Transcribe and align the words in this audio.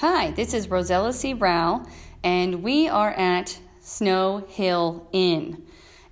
Hi, 0.00 0.30
this 0.30 0.54
is 0.54 0.70
Rosella 0.70 1.12
C. 1.12 1.34
Brow, 1.34 1.84
and 2.24 2.62
we 2.62 2.88
are 2.88 3.10
at 3.10 3.58
Snow 3.82 4.46
Hill 4.48 5.06
Inn. 5.12 5.62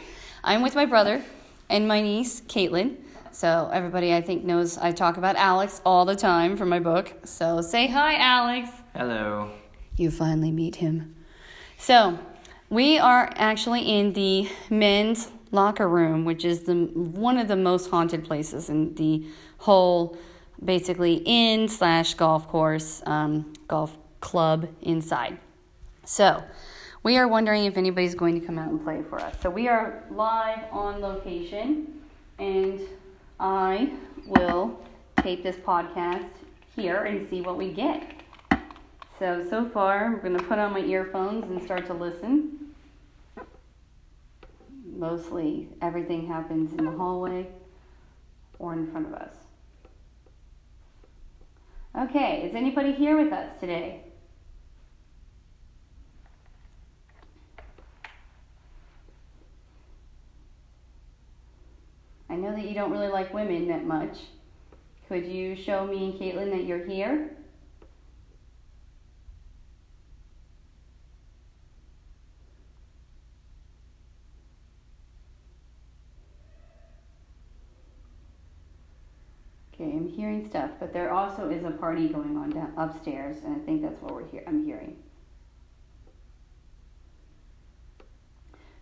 I'm 0.42 0.62
with 0.62 0.74
my 0.74 0.86
brother 0.86 1.22
and 1.68 1.86
my 1.86 2.00
niece, 2.00 2.40
Caitlin. 2.40 2.96
So, 3.30 3.68
everybody 3.70 4.14
I 4.14 4.22
think 4.22 4.42
knows 4.42 4.78
I 4.78 4.92
talk 4.92 5.18
about 5.18 5.36
Alex 5.36 5.82
all 5.84 6.06
the 6.06 6.16
time 6.16 6.56
from 6.56 6.70
my 6.70 6.78
book. 6.78 7.12
So, 7.24 7.60
say 7.60 7.88
hi, 7.88 8.14
Alex. 8.14 8.70
Hello. 8.96 9.50
You 9.96 10.10
finally 10.10 10.50
meet 10.50 10.76
him. 10.76 11.14
So, 11.76 12.18
we 12.70 12.98
are 12.98 13.30
actually 13.36 13.82
in 13.82 14.14
the 14.14 14.48
men's 14.70 15.30
locker 15.50 15.88
room, 15.88 16.24
which 16.24 16.44
is 16.44 16.62
the 16.62 16.74
one 16.74 17.38
of 17.38 17.48
the 17.48 17.56
most 17.56 17.90
haunted 17.90 18.24
places 18.24 18.68
in 18.68 18.94
the 18.94 19.26
whole, 19.58 20.16
basically 20.64 21.22
inn 21.24 21.68
slash 21.68 22.14
golf 22.14 22.48
course, 22.48 23.02
um, 23.06 23.52
golf 23.66 23.96
club 24.20 24.68
inside. 24.82 25.38
So, 26.04 26.42
we 27.02 27.16
are 27.16 27.28
wondering 27.28 27.64
if 27.64 27.76
anybody's 27.76 28.14
going 28.14 28.38
to 28.40 28.46
come 28.46 28.58
out 28.58 28.68
and 28.68 28.82
play 28.82 29.02
for 29.02 29.20
us. 29.20 29.34
So 29.40 29.48
we 29.48 29.68
are 29.68 30.04
live 30.10 30.64
on 30.72 31.00
location, 31.00 32.00
and 32.38 32.80
I 33.38 33.92
will 34.26 34.78
tape 35.22 35.42
this 35.42 35.56
podcast 35.56 36.28
here 36.74 37.04
and 37.04 37.28
see 37.30 37.40
what 37.40 37.56
we 37.56 37.72
get. 37.72 38.12
So, 39.18 39.46
so 39.48 39.68
far, 39.68 40.06
I'm 40.06 40.20
going 40.20 40.36
to 40.36 40.44
put 40.44 40.58
on 40.58 40.72
my 40.72 40.80
earphones 40.80 41.44
and 41.50 41.62
start 41.62 41.86
to 41.86 41.94
listen. 41.94 42.57
Mostly 44.98 45.68
everything 45.80 46.26
happens 46.26 46.72
in 46.72 46.84
the 46.84 46.90
hallway 46.90 47.46
or 48.58 48.72
in 48.72 48.90
front 48.90 49.06
of 49.06 49.14
us. 49.14 49.32
Okay, 51.96 52.42
is 52.42 52.56
anybody 52.56 52.92
here 52.92 53.16
with 53.16 53.32
us 53.32 53.48
today? 53.60 54.02
I 62.28 62.34
know 62.34 62.50
that 62.50 62.64
you 62.64 62.74
don't 62.74 62.90
really 62.90 63.08
like 63.08 63.32
women 63.32 63.68
that 63.68 63.84
much. 63.84 64.18
Could 65.08 65.26
you 65.26 65.54
show 65.54 65.86
me 65.86 66.06
and 66.06 66.14
Caitlin 66.14 66.50
that 66.50 66.64
you're 66.64 66.84
here? 66.84 67.30
Okay, 79.80 79.92
I'm 79.92 80.07
hearing 80.18 80.44
stuff, 80.48 80.68
but 80.80 80.92
there 80.92 81.12
also 81.12 81.48
is 81.48 81.64
a 81.64 81.70
party 81.70 82.08
going 82.08 82.36
on 82.36 82.50
down 82.50 82.72
upstairs, 82.76 83.36
and 83.44 83.54
I 83.54 83.64
think 83.64 83.82
that's 83.82 84.02
what 84.02 84.12
we're 84.12 84.26
here. 84.26 84.42
I'm 84.48 84.64
hearing. 84.64 84.96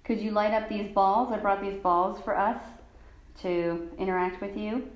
Could 0.03 0.19
you 0.19 0.31
light 0.31 0.55
up 0.55 0.71
these 0.71 0.91
balls? 0.95 1.31
I 1.31 1.37
brought 1.37 1.61
these 1.61 1.79
balls 1.83 2.23
for 2.25 2.35
us 2.39 2.59
to 3.43 3.91
interact 3.99 4.41
with 4.41 4.57
you, 4.57 4.89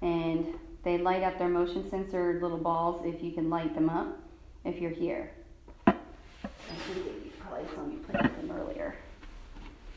and 0.00 0.46
they 0.82 0.96
light 0.96 1.22
up 1.22 1.38
their 1.38 1.50
motion 1.50 1.90
sensor 1.90 2.38
little 2.40 2.56
balls 2.56 3.02
if 3.04 3.22
you 3.22 3.32
can 3.32 3.50
light 3.50 3.74
them 3.74 3.90
up 3.90 4.18
if 4.64 4.80
you're 4.80 4.90
here. 4.90 5.30
I 5.86 5.92
think 6.86 7.04
you 7.04 7.32
probably 7.38 7.68
saw 7.74 7.84
me 7.84 7.96
play 7.96 8.18
with 8.22 8.34
them 8.40 8.50
earlier. 8.50 8.96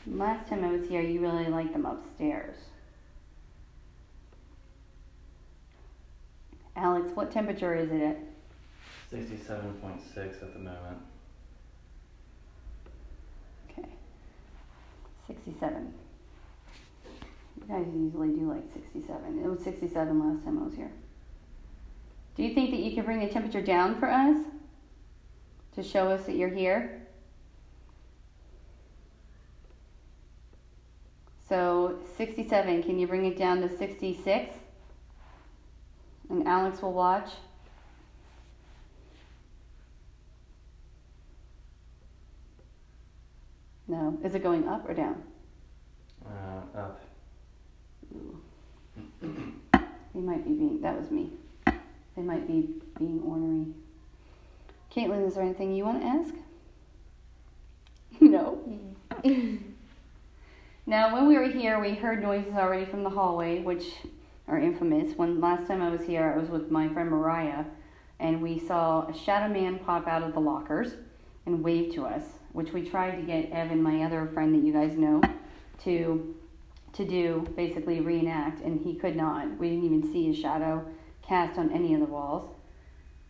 Last 0.08 0.50
time 0.50 0.66
I 0.66 0.72
was 0.74 0.90
here, 0.90 1.02
you 1.02 1.22
really 1.22 1.48
liked 1.48 1.72
them 1.72 1.86
upstairs. 1.86 2.58
Alex, 6.80 7.12
what 7.14 7.30
temperature 7.30 7.76
is 7.76 7.92
it 7.92 8.02
at? 8.02 8.18
67.6 9.14 10.18
at 10.18 10.54
the 10.54 10.60
moment. 10.60 10.98
Okay. 13.70 13.90
67. 15.28 15.94
You 17.58 17.68
guys 17.68 17.86
usually 17.94 18.30
do 18.30 18.50
like 18.50 18.64
67. 18.74 19.44
It 19.44 19.48
was 19.48 19.62
67 19.62 20.20
last 20.20 20.46
time 20.46 20.60
I 20.60 20.64
was 20.64 20.76
here. 20.76 20.92
Do 22.38 22.44
you 22.44 22.54
think 22.54 22.72
that 22.72 22.80
you 22.80 22.96
can 22.96 23.04
bring 23.04 23.20
the 23.20 23.28
temperature 23.28 23.62
down 23.62 24.00
for 24.00 24.10
us? 24.10 24.38
To 25.76 25.84
show 25.84 26.10
us 26.10 26.26
that 26.28 26.36
you're 26.36 26.50
here? 26.50 27.02
So 31.50 32.00
67, 32.16 32.84
can 32.84 33.00
you 33.00 33.08
bring 33.08 33.26
it 33.26 33.38
down 33.38 33.60
to 33.62 33.78
66? 33.78 34.54
And 36.30 36.48
Alex 36.48 36.82
will 36.82 36.94
watch. 36.94 37.30
No. 43.88 44.18
Is 44.24 44.36
it 44.36 44.44
going 44.44 44.68
up 44.68 44.88
or 44.88 44.94
down? 44.94 45.24
Uh, 46.24 46.80
up. 46.80 47.02
They 49.22 50.22
might 50.22 50.46
be 50.46 50.54
being, 50.54 50.82
that 50.82 51.00
was 51.00 51.10
me. 51.10 51.32
They 52.16 52.22
might 52.22 52.48
be 52.48 52.70
being 52.98 53.22
ornery. 53.26 53.68
Caitlin, 54.94 55.28
is 55.28 55.36
there 55.36 55.44
anything 55.44 55.74
you 55.74 55.86
want 55.86 56.02
to 56.02 56.08
ask? 56.08 56.34
no. 58.20 58.62
now, 60.86 61.14
when 61.14 61.28
we 61.28 61.38
were 61.38 61.48
here, 61.48 61.80
we 61.80 61.94
heard 61.94 62.22
noises 62.22 62.54
already 62.54 62.86
from 62.86 63.04
the 63.04 63.10
hallway, 63.10 63.62
which 63.62 63.94
are 64.50 64.60
infamous. 64.60 65.16
When 65.16 65.40
last 65.40 65.68
time 65.68 65.82
I 65.82 65.90
was 65.90 66.02
here, 66.02 66.34
I 66.36 66.40
was 66.40 66.50
with 66.50 66.72
my 66.72 66.90
friend 66.90 67.10
Mariah, 67.10 67.66
and 68.20 68.42
we 68.42 68.60
saw 68.60 69.08
a 69.08 69.14
shadow 69.14 69.52
man 69.54 69.80
pop 69.80 70.08
out 70.08 70.24
of 70.24 70.34
the 70.34 70.40
lockers 70.40 70.94
and 71.46 71.64
wave 71.64 71.94
to 71.94 72.06
us, 72.06 72.24
which 72.52 72.74
we 72.74 72.88
tried 72.88 73.16
to 73.16 73.22
get 73.22 73.52
Evan, 73.52 73.82
my 73.82 74.04
other 74.04 74.28
friend 74.34 74.54
that 74.56 74.66
you 74.66 74.74
guys 74.74 74.98
know, 74.98 75.22
to 75.84 76.36
to 76.92 77.06
do 77.06 77.48
basically 77.56 78.02
reenact, 78.02 78.62
and 78.62 78.82
he 78.82 78.96
could 78.96 79.16
not. 79.16 79.58
We 79.60 79.70
didn't 79.70 79.86
even 79.86 80.12
see 80.12 80.26
his 80.26 80.38
shadow 80.38 80.84
cast 81.22 81.60
on 81.60 81.72
any 81.72 81.94
of 81.94 82.00
the 82.00 82.08
walls. 82.08 82.50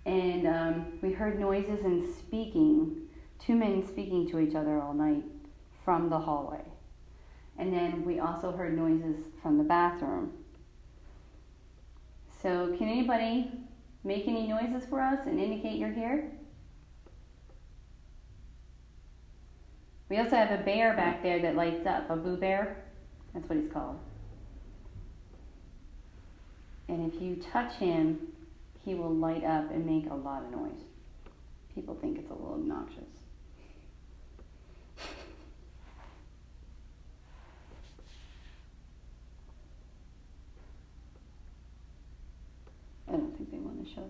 And 0.05 0.47
um, 0.47 0.99
we 1.01 1.11
heard 1.11 1.37
noises 1.37 1.83
and 1.83 2.07
speaking, 2.15 3.09
two 3.37 3.55
men 3.55 3.85
speaking 3.85 4.29
to 4.29 4.39
each 4.39 4.55
other 4.55 4.81
all 4.81 4.93
night 4.93 5.23
from 5.83 6.09
the 6.09 6.17
hallway. 6.17 6.63
And 7.57 7.73
then 7.73 8.05
we 8.05 8.19
also 8.19 8.53
heard 8.53 8.77
noises 8.77 9.25
from 9.41 9.57
the 9.57 9.65
bathroom. 9.65 10.31
So, 12.41 12.73
can 12.77 12.87
anybody 12.87 13.51
make 14.03 14.27
any 14.27 14.47
noises 14.47 14.87
for 14.89 15.01
us 15.01 15.19
and 15.25 15.39
indicate 15.39 15.77
you're 15.77 15.91
here? 15.91 16.31
We 20.07 20.17
also 20.17 20.37
have 20.37 20.51
a 20.57 20.63
bear 20.63 20.95
back 20.95 21.21
there 21.21 21.39
that 21.41 21.55
lights 21.55 21.85
up, 21.85 22.09
a 22.09 22.15
boo 22.15 22.37
bear. 22.37 22.83
That's 23.33 23.47
what 23.47 23.59
he's 23.59 23.71
called. 23.71 23.99
And 26.87 27.11
if 27.13 27.21
you 27.21 27.35
touch 27.35 27.73
him, 27.73 28.19
he 28.83 28.95
will 28.95 29.13
light 29.13 29.43
up 29.43 29.69
and 29.71 29.85
make 29.85 30.09
a 30.09 30.15
lot 30.15 30.43
of 30.43 30.51
noise. 30.51 30.81
People 31.75 31.95
think 32.01 32.17
it's 32.17 32.31
a 32.31 32.33
little 32.33 32.53
obnoxious. 32.53 33.03
I 43.11 43.17
here. 43.95 44.05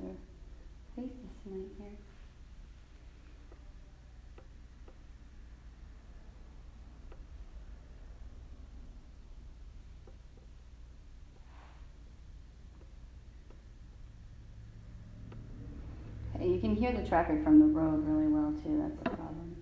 You 16.42 16.60
can 16.60 16.76
hear 16.76 16.92
the 16.92 17.08
traffic 17.08 17.44
from 17.44 17.60
the 17.60 17.66
road 17.66 18.08
really 18.08 18.28
well 18.28 18.54
too. 18.64 18.82
That's 18.82 18.98
the 19.04 19.10
problem. 19.16 19.56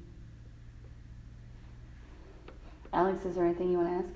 Alex, 2.94 3.26
is 3.26 3.36
there 3.36 3.46
anything 3.46 3.72
you 3.72 3.78
want 3.78 3.90
to 3.90 3.96
ask? 3.96 4.08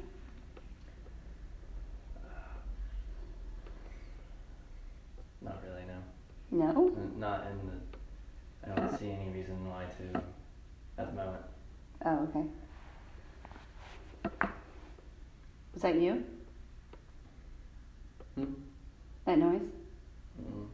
Not 5.41 5.61
really, 5.63 5.81
no. 6.51 6.71
No. 6.71 6.91
Not 7.17 7.47
in 7.47 7.57
the. 7.67 8.71
I 8.71 8.75
don't 8.75 8.99
see 8.99 9.09
any 9.09 9.29
reason 9.31 9.67
why 9.67 9.85
to 9.85 10.21
at 10.97 11.07
the 11.07 11.13
moment. 11.13 11.43
Oh, 12.05 12.27
okay. 12.29 12.45
Was 15.73 15.81
that 15.83 15.95
you? 15.95 16.23
Hmm? 18.35 18.45
That 19.25 19.37
noise? 19.37 19.61
Mm. 20.41 20.67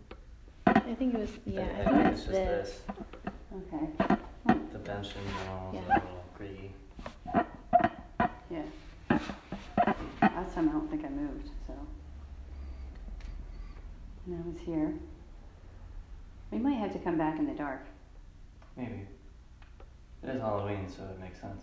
I 0.67 0.79
think 0.95 1.13
it 1.13 1.19
was 1.19 1.29
yeah. 1.45 1.61
I, 1.61 1.65
I 1.65 1.69
I 1.81 1.85
think 1.85 1.95
think 1.95 2.07
it's 2.07 2.19
it's 2.19 2.23
just 2.23 2.31
this. 2.31 2.81
this. 2.87 3.35
Okay. 3.55 4.15
The 4.73 4.79
bench 4.79 5.07
in 5.15 5.33
general 5.33 5.69
is 5.71 5.75
Yeah. 5.75 5.87
a 5.87 5.99
little 5.99 6.25
creaky. 6.35 6.71
Yeah. 8.49 8.63
Last 10.21 10.53
time 10.55 10.69
I 10.69 10.71
don't 10.71 10.89
think 10.89 11.05
I 11.05 11.09
moved, 11.09 11.49
so. 11.67 11.73
And 14.25 14.35
I 14.43 14.47
was 14.47 14.59
here. 14.65 14.93
We 16.51 16.57
might 16.59 16.75
have 16.75 16.93
to 16.93 16.99
come 16.99 17.17
back 17.17 17.39
in 17.39 17.45
the 17.45 17.53
dark. 17.53 17.81
Maybe. 18.75 19.05
It 20.23 20.29
is 20.29 20.41
Halloween, 20.41 20.87
so 20.89 21.03
it 21.03 21.19
makes 21.19 21.39
sense. 21.41 21.61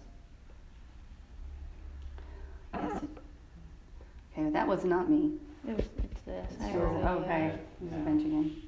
Yes, 2.75 3.03
it- 3.03 3.09
Okay, 4.37 4.51
that 4.51 4.67
was 4.67 4.85
not 4.85 5.09
me. 5.09 5.39
It 5.69 5.77
was, 5.77 5.87
it's 6.03 6.21
this. 6.23 6.57
I 6.61 6.73
So- 6.73 6.79
was, 6.93 7.05
Okay, 7.23 7.59
there's 7.81 7.93
a 8.03 8.05
bench 8.05 8.23
again. 8.25 8.63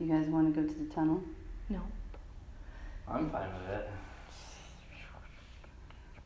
You 0.00 0.06
guys 0.08 0.26
want 0.26 0.52
to 0.52 0.60
go 0.60 0.66
to 0.66 0.74
the 0.74 0.92
tunnel? 0.92 1.22
No. 1.68 1.80
I'm 3.06 3.30
fine 3.30 3.48
with 3.54 3.68
it. 3.70 3.88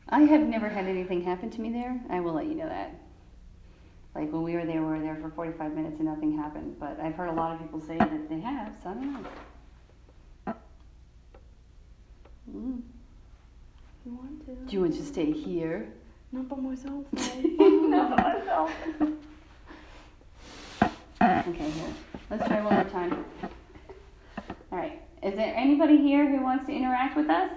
I 0.09 0.21
have 0.21 0.41
never 0.41 0.69
had 0.69 0.85
anything 0.85 1.21
happen 1.23 1.49
to 1.51 1.61
me 1.61 1.71
there. 1.71 1.99
I 2.09 2.19
will 2.19 2.33
let 2.33 2.47
you 2.47 2.55
know 2.55 2.67
that. 2.67 2.95
Like 4.27 4.33
when 4.33 4.43
we 4.43 4.55
were 4.55 4.65
there, 4.65 4.81
we 4.81 4.87
were 4.87 4.99
there 4.99 5.15
for 5.15 5.29
45 5.29 5.73
minutes 5.73 5.99
and 5.99 6.05
nothing 6.05 6.35
happened. 6.35 6.75
But 6.81 6.99
I've 7.01 7.15
heard 7.15 7.29
a 7.29 7.31
lot 7.31 7.53
of 7.53 7.61
people 7.61 7.79
say 7.79 7.97
that 7.97 8.27
they 8.27 8.41
have, 8.41 8.75
so 8.83 8.89
I 8.89 8.93
don't 8.93 9.13
know. 9.13 10.53
Mm. 12.53 12.81
You 14.05 14.11
want 14.11 14.45
to? 14.45 14.51
Do 14.51 14.73
you 14.73 14.81
want 14.81 14.95
to 14.95 15.05
stay 15.05 15.31
here? 15.31 15.87
Not 16.33 16.49
by 16.49 16.57
myself. 16.57 17.05
Not 17.13 18.17
by 18.17 18.23
myself. 18.33 18.71
okay, 21.21 21.69
here. 21.69 21.93
Let's 22.29 22.45
try 22.47 22.59
one 22.59 22.73
more 22.73 22.83
time. 22.83 23.23
All 24.73 24.77
right. 24.77 25.01
Is 25.23 25.35
there 25.35 25.55
anybody 25.55 26.01
here 26.01 26.29
who 26.29 26.43
wants 26.43 26.65
to 26.65 26.73
interact 26.73 27.15
with 27.15 27.29
us? 27.29 27.51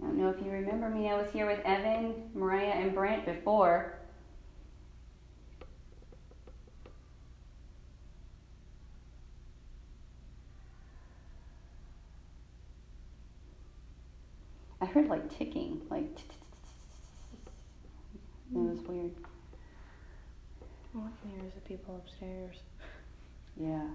I 0.00 0.06
don't 0.06 0.17
know 0.28 0.36
if 0.36 0.44
you 0.44 0.52
remember 0.52 0.88
me. 0.88 1.08
I 1.08 1.16
was 1.16 1.30
here 1.30 1.46
with 1.46 1.60
Evan, 1.64 2.30
Mariah, 2.34 2.66
and 2.66 2.94
Brent 2.94 3.24
before. 3.24 3.94
I 14.80 14.86
heard 14.86 15.08
like 15.08 15.36
ticking, 15.36 15.82
like. 15.90 16.06
It 18.50 18.56
was 18.56 18.78
weird. 18.80 19.12
All 20.94 21.04
I 21.04 21.28
hear 21.28 21.46
is 21.46 21.54
the 21.54 21.60
people 21.60 21.96
upstairs. 21.96 22.56
Yeah. 23.56 23.88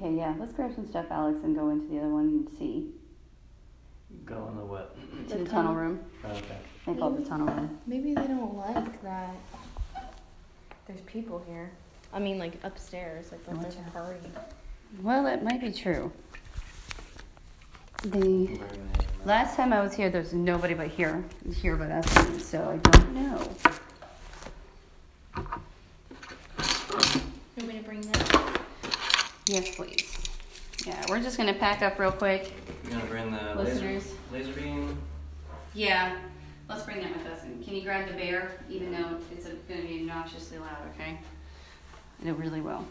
Okay, 0.00 0.14
yeah. 0.16 0.34
Let's 0.38 0.52
grab 0.52 0.74
some 0.74 0.86
stuff, 0.88 1.06
Alex, 1.10 1.38
and 1.44 1.54
go 1.54 1.68
into 1.70 1.86
the 1.88 1.98
other 1.98 2.08
one 2.08 2.24
and 2.24 2.48
see. 2.58 2.90
Go 4.24 4.48
in 4.48 4.56
the 4.56 4.64
what? 4.64 4.96
To 5.28 5.36
The 5.36 5.44
the 5.44 5.50
tunnel 5.50 5.50
tunnel. 5.50 5.74
room. 5.74 6.00
Okay. 6.24 6.56
They 6.86 6.94
call 6.94 7.14
it 7.14 7.22
the 7.22 7.28
tunnel 7.28 7.46
room. 7.48 7.78
Maybe 7.86 8.14
they 8.14 8.26
don't 8.26 8.56
like 8.56 9.02
that. 9.02 9.34
There's 10.86 11.00
people 11.02 11.44
here. 11.46 11.70
I 12.12 12.18
mean, 12.18 12.38
like 12.38 12.54
upstairs. 12.64 13.30
Like, 13.30 13.46
like 13.46 13.60
there's 13.60 13.76
a 13.76 13.90
party. 13.90 14.18
Well, 15.02 15.22
that 15.24 15.44
might 15.44 15.60
be 15.60 15.70
true. 15.70 16.10
The 18.02 18.08
Bring 18.08 18.54
it 18.56 18.60
in. 18.72 18.90
last 19.26 19.54
time 19.56 19.72
I 19.74 19.80
was 19.82 19.94
here, 19.94 20.08
there 20.08 20.22
was 20.22 20.32
nobody 20.32 20.72
but 20.74 20.88
here, 20.88 21.22
here 21.60 21.76
but 21.76 21.90
us, 21.90 22.42
so 22.44 22.80
I 22.82 22.90
don't 22.90 23.14
know. 23.14 23.48
You 25.36 25.44
want 27.58 27.68
me 27.68 27.78
to 27.78 27.84
bring 27.84 28.00
that? 28.00 28.29
Yes, 29.50 29.74
please. 29.74 30.16
Yeah, 30.86 31.04
we're 31.08 31.20
just 31.20 31.36
gonna 31.36 31.52
pack 31.52 31.82
up 31.82 31.98
real 31.98 32.12
quick. 32.12 32.52
You 32.84 32.90
gonna 32.90 33.04
bring 33.06 33.32
the 33.32 33.56
laser, 33.56 33.72
Listeners. 33.72 34.14
laser 34.32 34.52
beam? 34.52 34.96
Yeah, 35.74 36.16
let's 36.68 36.84
bring 36.84 37.00
that 37.00 37.12
with 37.12 37.26
us. 37.26 37.42
And 37.42 37.60
can 37.64 37.74
you 37.74 37.82
grab 37.82 38.06
the 38.06 38.14
bear, 38.14 38.52
even 38.68 38.92
though 38.92 39.18
it's 39.32 39.46
a, 39.46 39.54
gonna 39.68 39.82
be 39.82 40.02
obnoxiously 40.02 40.58
loud, 40.58 40.76
okay? 40.94 41.18
I 42.20 42.24
know 42.24 42.34
really 42.34 42.60
well. 42.60 42.86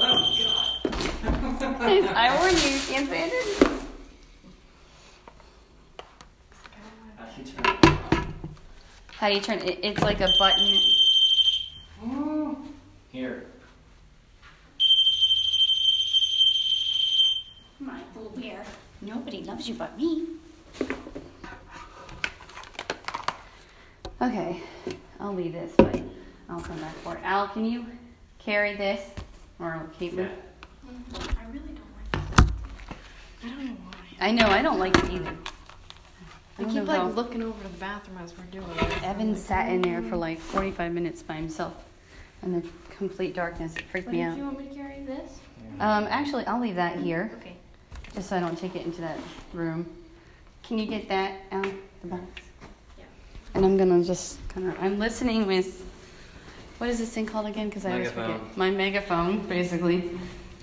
Oh 0.00 0.80
God! 0.82 1.22
I 2.16 2.36
warned 2.40 2.60
you, 2.60 2.70
you 2.70 2.80
can't 2.80 3.08
say 3.08 3.30
it. 3.30 3.68
How 7.16 7.26
do 7.36 7.44
turn 7.44 7.64
it 7.64 7.86
on? 8.12 8.34
How 9.12 9.28
do 9.28 9.34
you 9.36 9.40
turn 9.40 9.58
it? 9.60 9.78
It's 9.84 10.02
like 10.02 10.20
a 10.20 10.28
button. 10.40 10.80
Mm. 12.02 12.66
Here. 13.12 13.46
My 17.80 18.00
little 18.16 18.30
bear. 18.32 18.64
Nobody 19.08 19.42
loves 19.42 19.66
you 19.66 19.74
but 19.74 19.96
me. 19.96 20.26
Okay, 24.20 24.60
I'll 25.18 25.32
leave 25.34 25.52
this, 25.54 25.72
but 25.78 26.02
I'll 26.50 26.60
come 26.60 26.78
back 26.78 26.94
for 26.96 27.14
it. 27.14 27.20
Al, 27.24 27.48
can 27.48 27.64
you 27.64 27.86
carry 28.38 28.76
this 28.76 29.00
or 29.58 29.88
keep 29.98 30.18
it? 30.18 30.30
I 30.86 31.44
really 31.50 31.68
don't 31.68 31.92
like 31.96 32.36
that. 32.36 32.52
I 33.44 33.48
don't 33.48 33.64
know 33.64 33.72
why. 33.72 34.26
I 34.26 34.30
know 34.32 34.46
I 34.48 34.60
don't 34.60 34.78
like 34.78 34.96
it 34.98 35.10
either. 35.10 35.34
I 36.58 36.62
I 36.62 36.64
keep 36.64 36.86
like 36.86 36.98
how- 37.00 37.08
looking 37.08 37.42
over 37.42 37.62
to 37.62 37.68
the 37.68 37.78
bathroom 37.78 38.18
as 38.18 38.36
we're 38.36 38.44
doing 38.46 38.68
it. 38.76 39.02
Evan 39.04 39.34
sat 39.36 39.70
in 39.70 39.80
there 39.80 40.02
for 40.02 40.16
like 40.16 40.38
45 40.40 40.92
minutes 40.92 41.22
by 41.22 41.34
himself 41.34 41.72
in 42.42 42.52
the 42.52 42.68
complete 42.90 43.34
darkness. 43.34 43.74
It 43.76 43.84
freaked 43.84 44.06
But 44.08 44.12
me 44.12 44.18
did 44.18 44.26
out. 44.32 44.36
you 44.36 44.44
want 44.44 44.58
me 44.58 44.68
to 44.68 44.74
carry 44.74 45.02
this? 45.04 45.38
Um, 45.80 46.04
actually, 46.10 46.44
I'll 46.46 46.60
leave 46.60 46.74
that 46.74 46.98
here 46.98 47.30
Okay. 47.38 47.54
Just 48.14 48.28
so 48.28 48.36
I 48.36 48.40
don't 48.40 48.58
take 48.58 48.76
it 48.76 48.84
into 48.84 49.00
that 49.00 49.18
room. 49.52 49.86
Can 50.62 50.78
you 50.78 50.86
get 50.86 51.08
that 51.08 51.32
out 51.52 51.66
the 52.02 52.08
box? 52.08 52.22
Yeah. 52.98 53.04
And 53.54 53.64
I'm 53.64 53.76
gonna 53.76 54.02
just 54.04 54.46
kind 54.48 54.68
of. 54.68 54.76
I'm 54.82 54.98
listening 54.98 55.46
with. 55.46 55.84
What 56.78 56.90
is 56.90 56.98
this 56.98 57.10
thing 57.10 57.26
called 57.26 57.46
again? 57.46 57.68
Because 57.68 57.86
I 57.86 57.92
always 57.92 58.10
forget. 58.10 58.56
My 58.56 58.70
megaphone, 58.70 59.46
basically, 59.48 60.10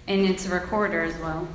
and 0.07 0.21
it's 0.21 0.45
a 0.47 0.50
recorder 0.50 1.01
as 1.01 1.18
well. 1.19 1.47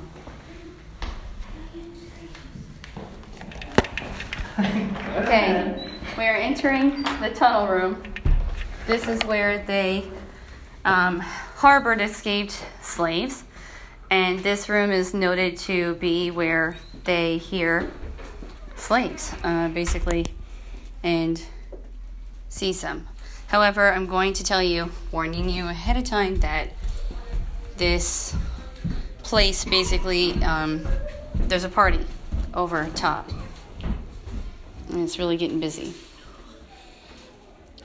Okay, 4.59 5.89
we 6.17 6.25
are 6.25 6.35
entering 6.35 7.03
the 7.21 7.31
tunnel 7.33 7.67
room. 7.67 8.03
This 8.85 9.07
is 9.07 9.23
where 9.23 9.65
they 9.65 10.03
um, 10.85 11.19
harbored 11.19 12.01
escaped 12.01 12.63
slaves, 12.81 13.43
and 14.11 14.39
this 14.39 14.69
room 14.69 14.91
is 14.91 15.13
noted 15.13 15.57
to 15.57 15.95
be 15.95 16.29
where 16.29 16.75
they 17.05 17.37
hear 17.37 17.89
slaves, 18.75 19.33
uh, 19.43 19.69
basically, 19.69 20.27
and 21.01 21.41
seize 22.49 22.81
them. 22.81 23.07
However, 23.47 23.91
I'm 23.91 24.05
going 24.05 24.33
to 24.33 24.43
tell 24.43 24.61
you, 24.61 24.91
warning 25.11 25.49
you 25.49 25.67
ahead 25.67 25.97
of 25.97 26.03
time, 26.03 26.35
that 26.41 26.69
this 27.77 28.35
place 29.23 29.63
basically 29.65 30.33
um, 30.43 30.85
there's 31.35 31.63
a 31.63 31.69
party 31.69 32.05
over 32.53 32.89
top, 32.95 33.29
and 34.89 35.01
it's 35.01 35.17
really 35.17 35.37
getting 35.37 35.59
busy. 35.61 35.93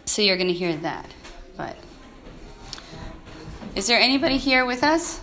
So 0.06 0.22
you're 0.22 0.36
going 0.36 0.48
to 0.48 0.54
hear 0.54 0.76
that, 0.78 1.08
but 1.56 1.76
is 3.76 3.86
there 3.86 4.00
anybody 4.00 4.38
here 4.38 4.64
with 4.64 4.82
us? 4.82 5.20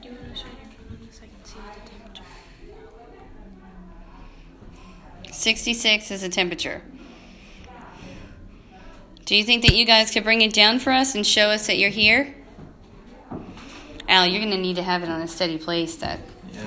Do 0.00 0.08
you 0.08 0.14
want 0.14 0.34
to 0.34 0.40
shine 0.40 0.50
your 0.60 0.70
phone 0.70 0.96
on 0.98 1.06
this? 1.06 1.20
I 1.22 1.26
can 1.26 1.44
see 1.44 1.58
the 1.58 1.90
temperature. 1.90 2.24
66 5.42 6.12
is 6.12 6.20
the 6.20 6.28
temperature. 6.28 6.82
Do 9.24 9.34
you 9.34 9.42
think 9.42 9.62
that 9.62 9.74
you 9.74 9.84
guys 9.84 10.12
could 10.12 10.22
bring 10.22 10.40
it 10.40 10.52
down 10.52 10.78
for 10.78 10.92
us 10.92 11.16
and 11.16 11.26
show 11.26 11.48
us 11.48 11.66
that 11.66 11.78
you're 11.78 11.90
here? 11.90 12.32
Al, 14.08 14.24
you're 14.24 14.40
going 14.40 14.52
to 14.52 14.60
need 14.60 14.76
to 14.76 14.84
have 14.84 15.02
it 15.02 15.08
on 15.08 15.20
a 15.20 15.26
steady 15.26 15.58
place 15.58 15.96
that 15.96 16.20
Yeah. 16.52 16.60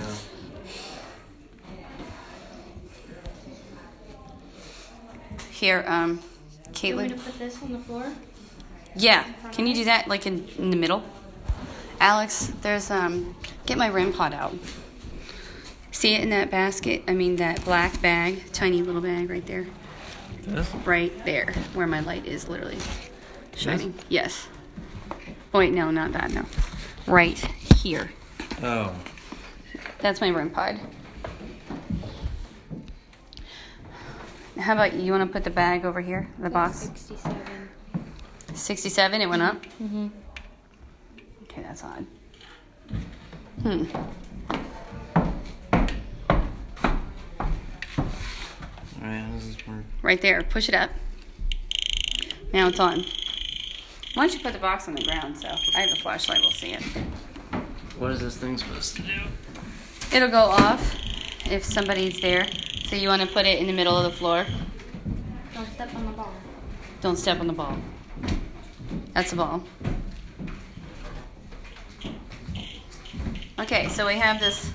here 5.51 5.83
um 5.87 6.21
Do 6.73 6.87
you 6.87 6.95
want 6.97 7.11
me 7.11 7.17
to 7.17 7.23
put 7.23 7.39
this 7.39 7.61
on 7.63 7.71
the 7.71 7.79
floor? 7.79 8.11
Yeah. 8.95 9.23
Can 9.51 9.67
you 9.67 9.73
do 9.73 9.85
that 9.85 10.07
like 10.07 10.25
in, 10.25 10.47
in 10.57 10.69
the 10.69 10.75
middle? 10.75 11.03
Alex, 11.99 12.51
there's 12.61 12.91
um 12.91 13.35
get 13.65 13.77
my 13.77 13.89
REM 13.89 14.11
pod 14.11 14.33
out. 14.33 14.53
See 16.05 16.13
it 16.13 16.21
in 16.21 16.29
that 16.29 16.51
basket? 16.51 17.01
I 17.07 17.15
mean 17.15 17.37
that 17.37 17.65
black 17.65 17.99
bag, 17.99 18.51
tiny 18.53 18.83
little 18.83 19.01
bag 19.01 19.27
right 19.27 19.43
there. 19.47 19.65
This? 20.43 20.71
Right 20.85 21.25
there, 21.25 21.51
where 21.73 21.87
my 21.87 22.01
light 22.01 22.27
is 22.27 22.47
literally 22.47 22.77
shining. 23.55 23.95
Yes. 24.07 24.47
Oh, 25.51 25.57
wait, 25.57 25.73
no, 25.73 25.89
not 25.89 26.11
that, 26.11 26.29
no. 26.29 26.45
Right 27.07 27.39
here. 27.83 28.11
Oh. 28.61 28.93
That's 29.97 30.21
my 30.21 30.29
REM 30.29 30.51
pod. 30.51 30.79
How 34.59 34.73
about 34.73 34.93
you? 34.93 35.01
You 35.01 35.11
want 35.11 35.27
to 35.27 35.33
put 35.33 35.43
the 35.43 35.49
bag 35.49 35.85
over 35.85 36.01
here, 36.01 36.29
the 36.37 36.51
box? 36.51 36.81
67. 36.81 37.41
67, 38.53 39.21
it 39.21 39.25
went 39.27 39.41
up. 39.41 39.65
Mm-hmm. 39.81 40.09
Okay, 41.45 41.63
that's 41.63 41.83
odd. 41.83 42.05
Hmm. 43.63 43.85
Alright, 49.05 49.21
how 49.21 49.31
does 49.33 49.55
this 49.55 49.67
work? 49.67 49.83
Right 50.01 50.19
there. 50.19 50.41
Push 50.41 50.67
it 50.67 50.73
up. 50.73 50.89
Now 52.51 52.69
it's 52.69 52.79
on. 52.79 53.05
Why 54.15 54.25
don't 54.25 54.33
you 54.33 54.39
put 54.39 54.53
the 54.53 54.59
box 54.59 54.87
on 54.87 54.95
the 54.95 55.03
ground 55.03 55.37
so 55.37 55.47
I 55.47 55.81
have 55.81 55.91
a 55.91 56.01
flashlight, 56.01 56.39
we'll 56.41 56.49
see 56.51 56.71
it. 56.71 56.81
What 57.99 58.11
is 58.11 58.19
this 58.19 58.35
thing 58.37 58.57
supposed 58.57 58.95
to 58.95 59.03
do? 59.03 59.13
It'll 60.11 60.31
go 60.31 60.39
off 60.39 60.95
if 61.45 61.63
somebody's 61.63 62.19
there. 62.19 62.47
So 62.87 62.95
you 62.95 63.09
want 63.09 63.21
to 63.21 63.27
put 63.27 63.45
it 63.45 63.59
in 63.59 63.67
the 63.67 63.73
middle 63.73 63.95
of 63.95 64.11
the 64.11 64.17
floor. 64.17 64.45
Don't 65.53 65.71
step 65.73 65.93
on 65.93 66.05
the 66.07 66.11
ball. 66.13 66.33
Don't 67.01 67.17
step 67.17 67.39
on 67.39 67.45
the 67.45 67.53
ball. 67.53 67.77
That's 69.13 69.29
the 69.29 69.35
ball. 69.35 69.63
Okay, 73.59 73.87
so 73.89 74.07
we 74.07 74.15
have 74.15 74.39
this 74.39 74.71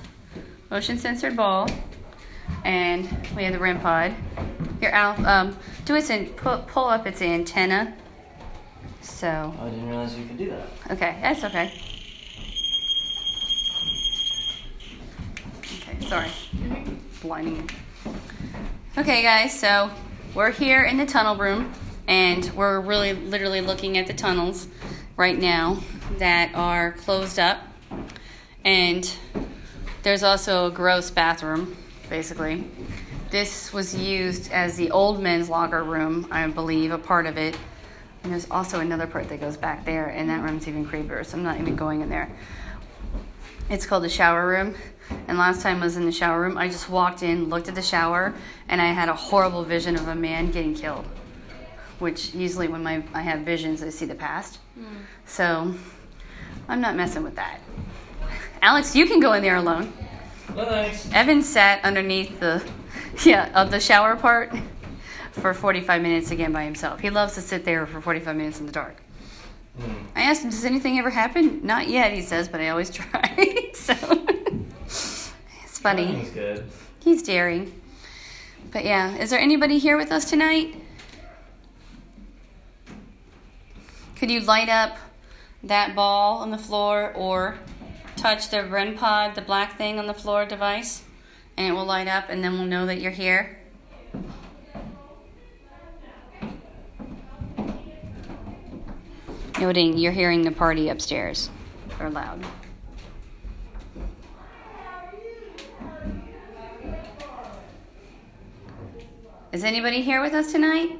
motion 0.69 0.97
sensor 0.97 1.31
ball, 1.31 1.67
and 2.65 3.03
we 3.35 3.43
have 3.43 3.53
the 3.53 3.59
REM 3.59 3.79
pod. 3.79 4.13
Here, 4.79 4.89
Al, 4.89 5.25
um, 5.25 5.57
do 5.85 5.95
its 5.95 6.09
in, 6.09 6.27
pull, 6.29 6.59
pull 6.67 6.85
up 6.85 7.05
its 7.07 7.21
antenna. 7.21 7.93
So, 9.01 9.53
Oh, 9.59 9.65
I 9.65 9.69
didn't 9.69 9.87
realize 9.87 10.17
you 10.17 10.25
could 10.25 10.37
do 10.37 10.49
that. 10.49 10.67
okay, 10.91 11.17
that's 11.21 11.43
okay. 11.43 11.73
Okay, 15.81 16.05
sorry. 16.07 16.29
Blinding. 17.21 17.69
Okay, 18.97 19.21
guys, 19.23 19.57
so 19.57 19.89
we're 20.33 20.51
here 20.51 20.83
in 20.83 20.97
the 20.97 21.05
tunnel 21.05 21.35
room, 21.35 21.71
and 22.07 22.49
we're 22.55 22.79
really 22.79 23.13
literally 23.13 23.61
looking 23.61 23.97
at 23.97 24.07
the 24.07 24.13
tunnels 24.13 24.67
right 25.17 25.37
now 25.37 25.79
that 26.17 26.53
are 26.55 26.93
closed 26.93 27.39
up. 27.39 27.59
And 28.65 29.11
there's 30.03 30.23
also 30.23 30.67
a 30.67 30.71
gross 30.71 31.09
bathroom, 31.11 31.77
basically. 32.11 32.65
This 33.31 33.71
was 33.71 33.95
used 33.95 34.51
as 34.51 34.75
the 34.75 34.91
old 34.91 35.23
men's 35.23 35.49
locker 35.49 35.81
room, 35.83 36.27
I 36.29 36.45
believe, 36.47 36.91
a 36.91 36.97
part 36.97 37.25
of 37.25 37.37
it. 37.37 37.57
And 38.21 38.33
there's 38.33 38.51
also 38.51 38.81
another 38.81 39.07
part 39.07 39.29
that 39.29 39.39
goes 39.39 39.55
back 39.55 39.85
there, 39.85 40.07
and 40.07 40.29
that 40.29 40.43
room's 40.43 40.67
even 40.67 40.85
creepier, 40.85 41.25
so 41.25 41.37
I'm 41.37 41.43
not 41.43 41.59
even 41.59 41.75
going 41.77 42.01
in 42.01 42.09
there. 42.09 42.29
It's 43.69 43.85
called 43.85 44.03
the 44.03 44.09
shower 44.09 44.45
room. 44.45 44.75
And 45.27 45.37
last 45.37 45.61
time 45.61 45.81
I 45.81 45.85
was 45.85 45.95
in 45.95 46.05
the 46.05 46.11
shower 46.11 46.41
room, 46.41 46.57
I 46.57 46.67
just 46.67 46.89
walked 46.89 47.23
in, 47.23 47.49
looked 47.49 47.69
at 47.69 47.75
the 47.75 47.81
shower, 47.81 48.33
and 48.67 48.81
I 48.81 48.87
had 48.87 49.07
a 49.07 49.15
horrible 49.15 49.63
vision 49.63 49.95
of 49.95 50.09
a 50.09 50.15
man 50.15 50.51
getting 50.51 50.75
killed. 50.75 51.05
Which 51.99 52.33
usually, 52.35 52.67
when 52.67 52.83
my 52.83 53.03
I 53.13 53.21
have 53.21 53.41
visions, 53.41 53.81
I 53.81 53.89
see 53.89 54.05
the 54.05 54.15
past. 54.15 54.59
Hmm. 54.75 54.85
So 55.25 55.73
I'm 56.67 56.81
not 56.81 56.95
messing 56.95 57.23
with 57.23 57.35
that. 57.35 57.59
Alex, 58.61 58.95
you 58.95 59.05
can 59.05 59.21
go 59.21 59.33
in 59.33 59.41
there 59.41 59.55
alone. 59.55 59.93
Thanks. 60.55 61.09
Evan 61.13 61.41
sat 61.41 61.83
underneath 61.83 62.39
the 62.39 62.63
yeah 63.25 63.51
of 63.53 63.71
the 63.71 63.79
shower 63.79 64.15
part 64.15 64.53
for 65.31 65.53
45 65.53 66.01
minutes 66.01 66.31
again 66.31 66.51
by 66.51 66.63
himself. 66.63 66.99
He 66.99 67.09
loves 67.09 67.35
to 67.35 67.41
sit 67.41 67.65
there 67.65 67.85
for 67.85 68.01
45 68.01 68.35
minutes 68.35 68.59
in 68.59 68.65
the 68.65 68.71
dark. 68.71 68.97
Hmm. 69.79 69.93
I 70.15 70.23
asked 70.23 70.43
him, 70.43 70.49
"Does 70.49 70.65
anything 70.65 70.99
ever 70.99 71.09
happen?" 71.09 71.65
Not 71.65 71.87
yet, 71.87 72.13
he 72.13 72.21
says, 72.21 72.47
but 72.47 72.59
I 72.59 72.69
always 72.69 72.89
try. 72.99 73.71
so 73.73 73.93
it's 74.85 75.79
funny. 75.79 76.15
He's 76.15 76.29
good. 76.31 76.69
He's 76.99 77.23
daring. 77.23 77.81
But 78.71 78.85
yeah, 78.85 79.15
is 79.17 79.29
there 79.29 79.39
anybody 79.39 79.79
here 79.79 79.97
with 79.97 80.11
us 80.11 80.29
tonight? 80.29 80.75
Could 84.15 84.29
you 84.29 84.41
light 84.41 84.69
up 84.69 84.97
that 85.63 85.95
ball 85.95 86.37
on 86.39 86.51
the 86.51 86.57
floor 86.57 87.11
or 87.15 87.57
touch 88.21 88.49
the 88.49 88.63
REM 88.63 88.95
pod, 88.95 89.33
the 89.33 89.41
black 89.41 89.79
thing 89.79 89.97
on 89.97 90.05
the 90.05 90.13
floor 90.13 90.45
device, 90.45 91.03
and 91.57 91.67
it 91.67 91.71
will 91.71 91.85
light 91.85 92.07
up 92.07 92.25
and 92.29 92.43
then 92.43 92.53
we'll 92.53 92.65
know 92.65 92.85
that 92.85 93.01
you're 93.01 93.09
here? 93.09 93.57
Noting 99.59 99.97
you're 99.97 100.11
hearing 100.11 100.43
the 100.43 100.51
party 100.51 100.89
upstairs. 100.89 101.49
They're 101.97 102.11
loud. 102.11 102.45
Is 109.51 109.63
anybody 109.63 110.01
here 110.01 110.21
with 110.21 110.33
us 110.33 110.51
tonight? 110.51 110.99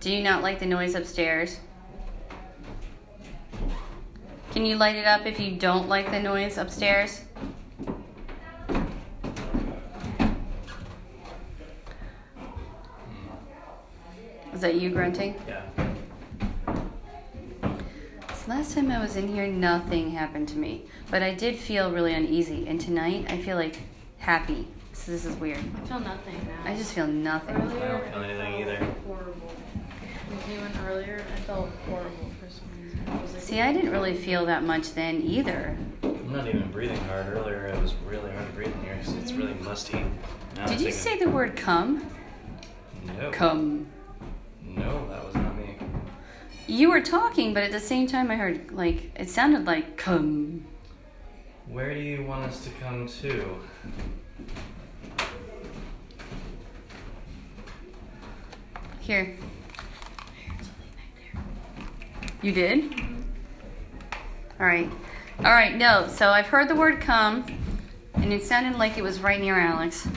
Do 0.00 0.10
you 0.10 0.22
not 0.22 0.42
like 0.42 0.58
the 0.58 0.66
noise 0.66 0.94
upstairs? 0.94 1.60
Can 4.52 4.64
you 4.64 4.76
light 4.76 4.96
it 4.96 5.06
up 5.06 5.26
if 5.26 5.38
you 5.38 5.56
don't 5.56 5.90
like 5.90 6.10
the 6.10 6.18
noise 6.18 6.56
upstairs? 6.56 7.20
Is 14.54 14.62
that 14.62 14.76
you 14.76 14.88
grunting? 14.88 15.34
Yeah. 15.46 15.62
So 17.62 18.48
last 18.48 18.74
time 18.74 18.90
I 18.90 19.00
was 19.00 19.16
in 19.16 19.28
here, 19.28 19.46
nothing 19.46 20.10
happened 20.12 20.48
to 20.48 20.58
me, 20.58 20.86
but 21.10 21.22
I 21.22 21.34
did 21.34 21.56
feel 21.56 21.92
really 21.92 22.14
uneasy. 22.14 22.66
And 22.66 22.80
tonight, 22.80 23.26
I 23.28 23.36
feel 23.36 23.56
like 23.56 23.78
happy. 24.16 24.66
So 24.94 25.12
this 25.12 25.26
is 25.26 25.36
weird. 25.36 25.58
I 25.58 25.86
feel 25.86 26.00
nothing 26.00 26.34
now. 26.46 26.70
I 26.70 26.74
just 26.74 26.94
feel 26.94 27.06
nothing. 27.06 27.54
Earlier, 27.54 27.84
I 27.84 27.88
don't 27.88 28.12
feel 28.12 28.22
anything 28.22 28.54
either. 28.62 28.89
Horrible. 30.50 30.74
When 30.74 30.84
you 30.84 30.90
earlier, 30.90 31.24
I 31.34 31.40
felt 31.40 31.70
horrible 31.88 32.30
for 32.40 32.50
some 32.50 32.68
reason. 32.82 33.00
I 33.08 33.22
was 33.22 33.32
like, 33.32 33.42
See, 33.42 33.60
I 33.60 33.72
didn't 33.72 33.90
really 33.90 34.14
feel 34.14 34.46
that 34.46 34.62
much 34.64 34.94
then 34.94 35.22
either. 35.22 35.76
I'm 36.02 36.32
not 36.32 36.48
even 36.48 36.70
breathing 36.70 36.98
hard. 37.04 37.28
Earlier, 37.28 37.66
it 37.66 37.80
was 37.80 37.94
really 38.06 38.30
hard 38.32 38.46
to 38.46 38.52
breathe 38.52 38.72
in 38.72 38.84
here 38.84 38.98
'cause 39.02 39.14
it's 39.14 39.32
really 39.32 39.52
mm. 39.52 39.62
musty. 39.62 39.98
Now 39.98 40.04
Did 40.04 40.08
I'm 40.56 40.70
you 40.72 40.76
thinking, 40.76 40.92
say 40.92 41.18
the 41.18 41.30
word 41.30 41.56
come? 41.56 42.06
no? 43.04 43.30
Come. 43.30 43.86
No, 44.64 45.08
that 45.08 45.24
was 45.24 45.34
not 45.34 45.56
me. 45.56 45.76
You 46.66 46.90
were 46.90 47.00
talking, 47.00 47.54
but 47.54 47.62
at 47.62 47.72
the 47.72 47.80
same 47.80 48.06
time, 48.06 48.30
I 48.30 48.36
heard 48.36 48.72
like 48.72 49.10
it 49.18 49.28
sounded 49.28 49.66
like 49.66 49.96
come. 49.96 50.64
Where 51.66 51.94
do 51.94 52.00
you 52.00 52.24
want 52.24 52.44
us 52.44 52.64
to 52.64 52.70
come 52.82 53.06
to? 53.06 53.56
Here. 59.00 59.36
You 62.42 62.52
did? 62.52 62.94
All 64.58 64.66
right. 64.66 64.90
All 65.38 65.52
right, 65.52 65.74
no. 65.74 66.08
So 66.08 66.28
I've 66.28 66.46
heard 66.46 66.68
the 66.68 66.74
word 66.74 67.00
come, 67.00 67.44
and 68.14 68.32
it 68.32 68.42
sounded 68.42 68.78
like 68.78 68.96
it 68.96 69.02
was 69.02 69.20
right 69.20 69.40
near 69.40 69.58
Alex. 69.58 70.08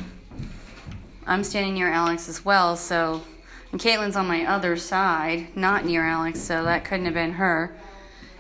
I'm 1.26 1.44
standing 1.44 1.74
near 1.74 1.92
Alex 1.92 2.30
as 2.30 2.44
well, 2.46 2.76
so. 2.76 3.24
And 3.72 3.82
Caitlin's 3.82 4.16
on 4.16 4.28
my 4.28 4.46
other 4.46 4.78
side, 4.78 5.56
not 5.56 5.84
near 5.86 6.06
Alex, 6.06 6.40
so 6.40 6.64
that 6.64 6.86
couldn't 6.86 7.06
have 7.06 7.14
been 7.14 7.34
her. 7.34 7.76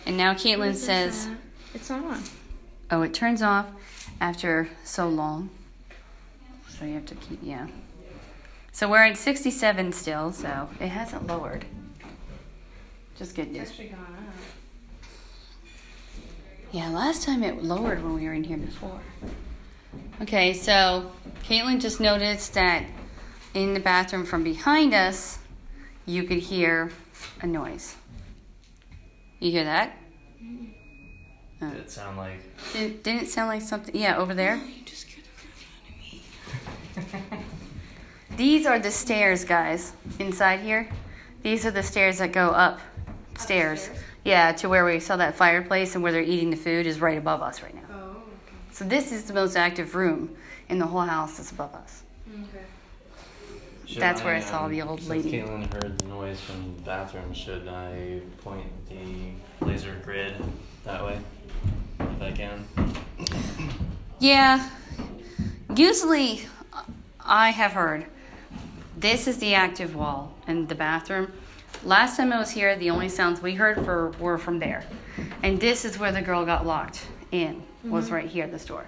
And 0.05 0.15
now 0.15 0.33
Caitlin 0.33 0.59
"What 0.59 0.67
is 0.69 0.75
this 0.75 0.85
says, 0.85 1.27
at?" 1.27 1.37
It's 1.75 1.91
on. 1.91 2.23
oh, 2.91 3.01
it 3.01 3.13
turns 3.13 3.41
off 3.41 3.67
after 4.21 4.69
so 4.83 5.09
long. 5.09 5.49
So 6.69 6.85
you 6.85 6.93
have 6.93 7.05
to 7.07 7.15
keep, 7.15 7.39
yeah. 7.41 7.67
So 8.71 8.89
we're 8.89 9.03
at 9.03 9.17
67 9.17 9.91
still, 9.91 10.31
so 10.31 10.69
it 10.79 10.89
hasn't 10.89 11.27
lowered. 11.27 11.65
Just 13.17 13.35
good 13.35 13.47
It's 13.47 13.57
news. 13.57 13.69
actually 13.69 13.87
gone 13.89 13.99
up. 14.01 14.33
Yeah, 16.71 16.89
last 16.89 17.23
time 17.23 17.43
it 17.43 17.63
lowered 17.63 18.03
when 18.03 18.15
we 18.15 18.25
were 18.25 18.33
in 18.33 18.43
here 18.43 18.57
before. 18.57 18.99
Okay, 20.21 20.53
so 20.53 21.11
Caitlin 21.43 21.79
just 21.79 21.99
noticed 21.99 22.55
that 22.55 22.83
in 23.53 23.75
the 23.75 23.79
bathroom 23.79 24.25
from 24.25 24.43
behind 24.43 24.93
us, 24.93 25.37
you 26.05 26.23
could 26.23 26.39
hear 26.39 26.91
a 27.41 27.47
noise. 27.47 27.95
You 29.39 29.51
hear 29.51 29.63
that? 29.65 29.95
Oh. 31.61 31.69
Did 31.69 31.79
it 31.81 31.91
sound 31.91 32.17
like? 32.17 32.39
Didn't, 32.73 33.03
didn't 33.03 33.23
it 33.23 33.29
sound 33.29 33.49
like 33.49 33.61
something? 33.61 33.95
Yeah, 33.95 34.17
over 34.17 34.33
there. 34.33 34.59
These 38.35 38.65
are 38.65 38.79
the 38.79 38.89
stairs, 38.89 39.45
guys, 39.45 39.93
inside 40.17 40.61
here. 40.61 40.89
These 41.43 41.67
are 41.67 41.71
the 41.71 41.83
stairs 41.83 42.17
that 42.17 42.31
go 42.31 42.49
up 42.49 42.79
stairs. 43.37 43.87
Upstairs? 43.87 44.03
Yeah, 44.23 44.51
to 44.53 44.69
where 44.69 44.85
we 44.85 44.99
saw 44.99 45.17
that 45.17 45.35
fireplace 45.35 45.95
and 45.95 46.03
where 46.03 46.11
they're 46.11 46.21
eating 46.21 46.49
the 46.49 46.55
food 46.55 46.85
is 46.85 47.01
right 47.01 47.17
above 47.17 47.41
us 47.41 47.61
right 47.61 47.75
now. 47.75 47.81
Oh, 47.91 48.09
okay. 48.11 48.55
So 48.71 48.85
this 48.85 49.11
is 49.11 49.25
the 49.25 49.33
most 49.33 49.57
active 49.57 49.95
room 49.95 50.35
in 50.69 50.79
the 50.79 50.85
whole 50.85 51.01
house 51.01 51.37
that's 51.37 51.51
above 51.51 51.73
us. 51.75 52.03
Okay. 52.29 52.63
Should 53.85 54.01
That's 54.01 54.23
where 54.23 54.33
I 54.33 54.39
saw 54.39 54.65
um, 54.65 54.71
the 54.71 54.81
old 54.81 54.99
since 54.99 55.09
lady. 55.09 55.31
Caitlin 55.33 55.71
heard 55.73 55.99
the 55.99 56.05
noise 56.07 56.39
from 56.39 56.75
the 56.77 56.81
bathroom. 56.83 57.33
Should 57.33 57.67
I 57.67 58.21
point 58.41 58.65
the 58.89 59.65
laser 59.65 59.95
grid 60.03 60.33
that 60.85 61.03
way, 61.03 61.19
if 61.99 62.21
I 62.21 62.31
can? 62.31 62.65
Yeah, 64.19 64.69
usually 65.75 66.47
I 67.19 67.49
have 67.49 67.73
heard 67.73 68.05
this 68.97 69.27
is 69.27 69.39
the 69.39 69.53
active 69.53 69.95
wall 69.95 70.33
in 70.47 70.67
the 70.67 70.75
bathroom. 70.75 71.33
Last 71.83 72.15
time 72.17 72.31
I 72.31 72.39
was 72.39 72.49
here, 72.51 72.75
the 72.77 72.89
only 72.89 73.09
sounds 73.09 73.41
we 73.41 73.55
heard 73.55 73.83
for 73.83 74.11
were 74.19 74.37
from 74.37 74.59
there, 74.59 74.85
and 75.41 75.59
this 75.59 75.83
is 75.83 75.99
where 75.99 76.11
the 76.13 76.21
girl 76.21 76.45
got 76.45 76.65
locked 76.65 77.05
in. 77.31 77.63
Was 77.83 78.09
right 78.11 78.29
here, 78.29 78.45
at 78.45 78.51
this 78.51 78.63
door. 78.63 78.85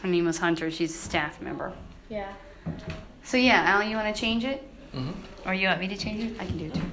Her 0.00 0.08
name 0.08 0.24
was 0.24 0.38
Hunter. 0.38 0.70
She's 0.70 0.94
a 0.94 0.98
staff 0.98 1.42
member. 1.42 1.74
Yeah. 2.08 2.32
So 3.22 3.36
yeah, 3.36 3.64
Al, 3.66 3.82
you 3.82 3.96
want 3.96 4.14
to 4.14 4.18
change 4.18 4.44
it, 4.44 4.62
Mm-hmm. 4.94 5.46
or 5.48 5.52
you 5.52 5.68
want 5.68 5.80
me 5.80 5.88
to 5.88 5.96
change 5.96 6.24
it? 6.24 6.40
I 6.40 6.46
can 6.46 6.56
do 6.56 6.64
it 6.64 6.74
too. 6.74 6.84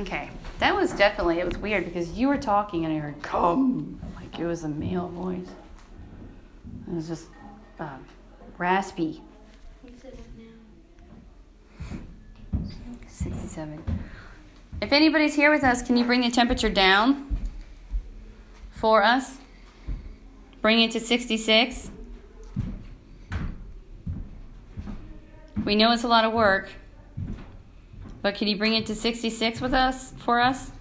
Okay, 0.00 0.30
that 0.60 0.74
was 0.74 0.92
definitely 0.92 1.40
it 1.40 1.46
was 1.46 1.58
weird 1.58 1.84
because 1.84 2.12
you 2.12 2.28
were 2.28 2.38
talking 2.38 2.86
and 2.86 2.94
I 2.94 2.98
heard 2.98 3.20
come 3.22 4.00
like 4.16 4.38
it 4.38 4.46
was 4.46 4.64
a 4.64 4.68
male 4.68 5.08
voice. 5.08 5.46
It 6.88 6.94
was 6.94 7.06
just 7.08 7.26
um, 7.78 8.04
raspy. 8.56 9.20
What's 9.82 10.02
it 10.04 10.18
now? 10.38 10.44
67. 13.14 13.84
If 14.82 14.92
anybody's 14.92 15.34
here 15.36 15.52
with 15.52 15.62
us, 15.62 15.82
can 15.82 15.96
you 15.96 16.04
bring 16.04 16.22
the 16.22 16.30
temperature 16.30 16.68
down 16.68 17.38
for 18.72 19.04
us? 19.04 19.38
Bring 20.60 20.80
it 20.80 20.90
to 20.90 21.00
66. 21.00 21.90
We 25.64 25.76
know 25.76 25.92
it's 25.92 26.02
a 26.02 26.08
lot 26.08 26.24
of 26.24 26.32
work, 26.32 26.70
but 28.20 28.34
can 28.34 28.48
you 28.48 28.56
bring 28.56 28.74
it 28.74 28.84
to 28.86 28.96
66 28.96 29.60
with 29.60 29.72
us 29.72 30.12
for 30.18 30.40
us? 30.40 30.72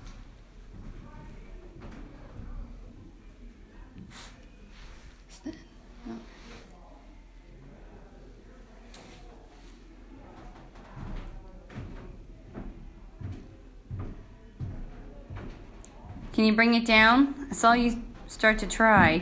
Can 16.43 16.49
you 16.49 16.55
bring 16.57 16.73
it 16.73 16.85
down? 16.85 17.47
I 17.49 17.53
saw 17.53 17.71
you 17.71 18.03
start 18.27 18.59
to 18.59 18.67
try. 18.67 19.21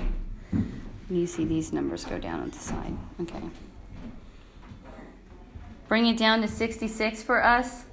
You 1.08 1.28
see 1.28 1.46
these 1.46 1.72
numbers 1.72 2.04
go 2.04 2.18
down 2.18 2.40
on 2.40 2.50
the 2.50 2.58
side. 2.58 2.98
Okay. 3.22 3.44
Bring 5.88 6.08
it 6.08 6.18
down 6.18 6.42
to 6.42 6.48
66 6.48 7.22
for 7.22 7.46
us. 7.46 7.84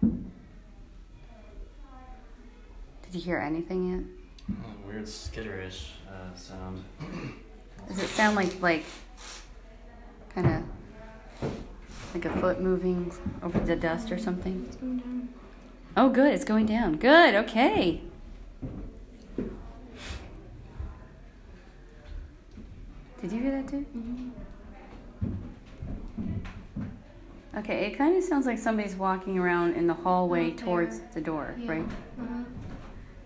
Did 0.00 0.22
you 3.10 3.20
hear 3.20 3.36
anything 3.36 3.90
yet? 3.90 4.56
Oh, 4.64 4.88
weird 4.88 5.04
skitterish 5.04 5.90
uh, 6.08 6.34
sound. 6.34 6.82
Does 7.88 7.98
it 8.02 8.08
sound 8.08 8.36
like 8.36 8.58
like 8.62 8.86
kind 10.34 10.46
of 10.46 11.50
like 12.14 12.24
a 12.24 12.30
foot 12.40 12.62
moving 12.62 13.12
over 13.42 13.60
the 13.60 13.76
dust 13.76 14.10
or 14.10 14.16
something? 14.16 14.64
It's 14.66 14.76
going 14.76 14.96
down. 14.96 15.28
Oh, 15.94 16.08
good. 16.08 16.32
It's 16.32 16.46
going 16.46 16.64
down. 16.64 16.96
Good. 16.96 17.34
Okay. 17.34 18.00
Did 23.22 23.30
you 23.32 23.40
hear 23.40 23.52
that 23.52 23.68
too? 23.68 23.86
Okay, 27.56 27.86
it 27.86 27.96
kind 27.96 28.16
of 28.16 28.24
sounds 28.24 28.46
like 28.46 28.58
somebody's 28.58 28.96
walking 28.96 29.38
around 29.38 29.76
in 29.76 29.86
the 29.86 29.94
hallway 29.94 30.50
Out 30.50 30.56
there. 30.56 30.66
towards 30.66 31.00
the 31.14 31.20
door, 31.20 31.54
Yeah. 31.58 31.70
right? 31.70 31.86
Uh-huh. 32.20 32.42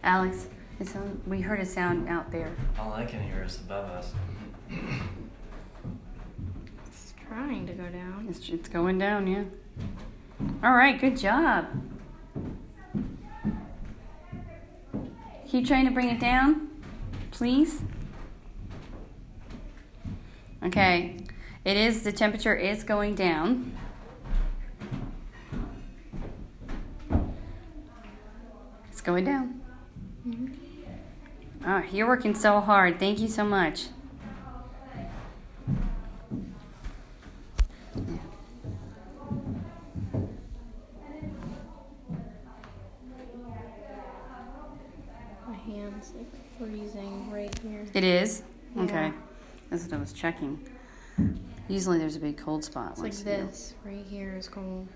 Alex, 0.03 0.49
it 0.79 0.89
sound, 0.89 1.23
we 1.27 1.41
heard 1.41 1.61
a 1.61 1.65
sound 1.65 2.09
out 2.09 2.31
there. 2.31 2.53
All 2.79 2.93
I 2.93 3.07
can 3.07 3.23
hear 3.23 3.43
is 3.45 3.57
above 3.59 3.89
us. 3.89 4.13
It's 6.87 7.15
trying 7.29 7.67
to 7.69 7.73
go 7.73 7.89
down. 7.89 8.27
It's, 8.29 8.47
it's 8.51 8.69
going 8.69 8.99
down, 8.99 9.27
yeah. 9.27 9.45
All 10.63 10.73
right, 10.75 11.01
good 11.01 11.17
job. 11.17 11.67
Keep 15.49 15.67
trying 15.67 15.87
to 15.87 15.93
bring 15.93 16.11
it 16.11 16.21
down, 16.21 16.69
please. 17.31 17.81
Okay, 20.67 21.17
it 21.65 21.77
is, 21.77 22.03
the 22.03 22.11
temperature 22.11 22.57
is 22.57 22.83
going 22.83 23.15
down. 23.15 23.79
It's 28.91 29.01
going 29.01 29.25
down. 29.25 29.61
Oh, 31.65 31.85
you're 31.93 32.09
working 32.09 32.35
so 32.35 32.61
hard. 32.61 32.99
Thank 32.99 33.21
you 33.21 33.29
so 33.29 33.45
much. 33.45 33.87
Usually 51.87 52.01
there's 52.01 52.17
a 52.17 52.21
big 52.21 52.37
cold 52.37 52.65
spot. 52.65 52.99
It's 52.99 53.01
like 53.01 53.13
this 53.13 53.75
right 53.85 54.05
here 54.11 54.35
is 54.37 54.49
cold. 54.49 54.89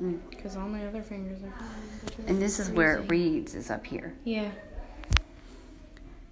Mm. 0.00 0.18
Because 0.30 0.56
all 0.56 0.66
my 0.66 0.86
other 0.86 1.02
fingers 1.02 1.42
are 1.42 1.52
cold. 1.58 1.70
And 2.26 2.40
this 2.40 2.58
is 2.58 2.70
where 2.70 2.96
it 2.96 3.10
reads, 3.10 3.54
is 3.54 3.70
up 3.70 3.84
here. 3.84 4.14
Yeah. 4.24 4.52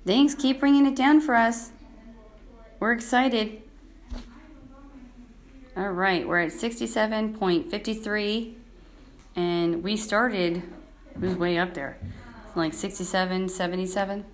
Thanks. 0.06 0.34
Keep 0.34 0.60
bringing 0.60 0.86
it 0.86 0.96
down 0.96 1.20
for 1.20 1.34
us. 1.34 1.72
We're 2.80 2.92
excited. 2.92 3.60
All 5.76 5.90
right. 5.90 6.26
We're 6.26 6.40
at 6.40 6.52
67.53. 6.52 8.54
And 9.36 9.82
we 9.82 9.98
started, 9.98 10.62
it 11.14 11.20
was 11.20 11.34
way 11.34 11.58
up 11.58 11.74
there. 11.74 11.98
Like 12.54 12.72
67, 12.72 13.50
77, 13.50 14.24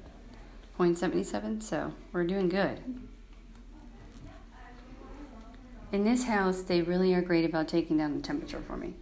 0.77. 0.79 1.63
So 1.65 1.93
we're 2.13 2.23
doing 2.23 2.49
good. 2.49 2.79
In 5.95 6.03
this 6.03 6.25
house, 6.25 6.63
they 6.63 6.83
really 6.83 7.15
are 7.15 7.23
great 7.23 7.45
about 7.45 7.69
taking 7.69 7.99
down 7.99 8.17
the 8.17 8.21
temperature 8.21 8.59
for 8.59 8.77
me. 8.77 8.95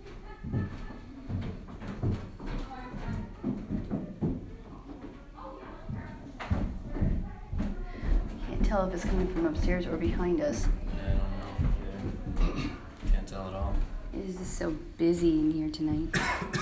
Can't 8.47 8.63
tell 8.63 8.87
if 8.87 8.93
it's 8.93 9.07
coming 9.07 9.27
from 9.27 9.47
upstairs 9.47 9.87
or 9.87 9.97
behind 9.97 10.43
us. 10.43 10.69
Yeah, 10.95 11.03
I 11.03 11.13
don't 11.15 12.47
know. 12.47 12.61
either. 12.61 12.71
Can't 13.11 13.27
tell 13.27 13.49
at 13.49 13.55
all. 13.55 13.75
It 14.13 14.29
is 14.29 14.37
just 14.37 14.59
so 14.59 14.77
busy 14.99 15.41
in 15.41 15.51
here 15.51 15.71
tonight. 15.71 16.15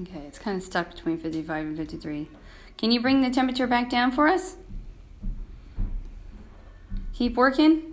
Okay, 0.00 0.20
it's 0.20 0.38
kind 0.38 0.56
of 0.56 0.62
stuck 0.62 0.90
between 0.92 1.18
55 1.18 1.66
and 1.66 1.76
53. 1.76 2.26
Can 2.78 2.90
you 2.90 3.02
bring 3.02 3.20
the 3.20 3.28
temperature 3.28 3.66
back 3.66 3.90
down 3.90 4.10
for 4.10 4.26
us? 4.26 4.56
Keep 7.12 7.36
working. 7.36 7.92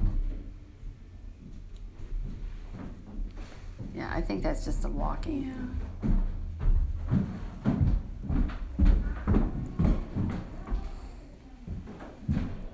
Yeah, 3.93 4.09
I 4.13 4.21
think 4.21 4.43
that's 4.43 4.63
just 4.65 4.81
the 4.81 4.89
walking. 4.89 5.53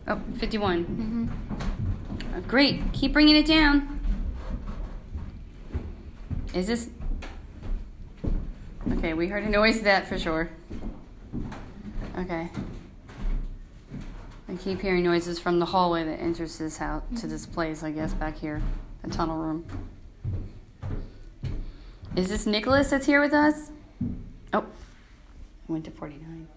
Oh, 0.07 0.21
51. 0.37 0.85
Mm-hmm. 0.85 2.35
Uh, 2.35 2.39
Great. 2.41 2.81
Keep 2.93 3.13
bringing 3.13 3.35
it 3.35 3.47
down. 3.47 3.99
Is 6.53 6.67
this. 6.67 6.89
Okay, 8.97 9.13
we 9.13 9.27
heard 9.27 9.43
a 9.43 9.49
noise 9.49 9.79
of 9.79 9.85
that 9.85 10.07
for 10.07 10.17
sure. 10.19 10.49
Okay. 12.17 12.49
I 14.55 14.57
keep 14.57 14.79
hearing 14.79 15.03
noises 15.03 15.37
from 15.37 15.59
the 15.59 15.65
hallway 15.65 16.05
that 16.05 16.21
enters 16.21 16.57
this 16.59 16.77
house 16.77 17.03
to 17.19 17.27
this 17.27 17.45
place, 17.45 17.83
I 17.83 17.91
guess, 17.91 18.13
back 18.13 18.37
here, 18.37 18.61
the 19.03 19.09
tunnel 19.09 19.37
room. 19.37 19.65
Is 22.15 22.29
this 22.29 22.45
Nicholas 22.45 22.89
that's 22.89 23.05
here 23.05 23.19
with 23.19 23.33
us? 23.33 23.71
Oh, 24.53 24.63
I 24.63 25.71
went 25.71 25.83
to 25.85 25.91
49. 25.91 26.47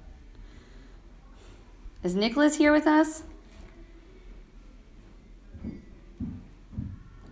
Is 2.05 2.15
Nicholas 2.15 2.57
here 2.57 2.73
with 2.73 2.87
us? 2.87 3.25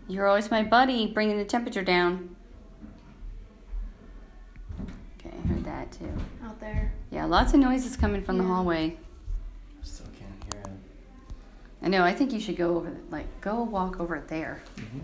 You're 0.08 0.26
always 0.26 0.50
my 0.50 0.64
buddy, 0.64 1.06
bringing 1.06 1.38
the 1.38 1.44
temperature 1.44 1.84
down. 1.84 2.34
Okay, 5.20 5.30
I 5.32 5.46
heard 5.46 5.64
that 5.64 5.92
too. 5.92 6.12
Out 6.44 6.58
there. 6.58 6.92
Yeah, 7.12 7.24
lots 7.26 7.54
of 7.54 7.60
noises 7.60 7.96
coming 7.96 8.20
from 8.20 8.38
the 8.38 8.44
hallway. 8.44 8.98
I 11.86 11.88
know. 11.88 12.02
I 12.02 12.12
think 12.12 12.32
you 12.32 12.40
should 12.40 12.56
go 12.56 12.76
over, 12.76 12.90
like, 13.10 13.26
go 13.40 13.62
walk 13.62 14.00
over 14.00 14.20
there. 14.26 14.60
Mm-hmm. 14.76 14.98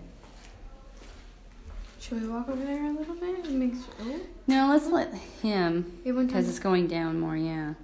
Should 2.01 2.21
we 2.21 2.27
walk 2.27 2.49
over 2.49 2.61
there 2.61 2.83
a 2.83 2.91
little 2.91 3.15
bit 3.15 3.45
and 3.45 3.57
make 3.57 3.71
sure? 3.75 3.83
Oh, 4.01 4.19
No, 4.47 4.67
let's 4.69 4.87
let 4.87 5.13
him 5.13 5.97
because 6.03 6.49
it's 6.49 6.59
going 6.59 6.87
down 6.87 7.21
more. 7.21 7.37
Yeah. 7.37 7.75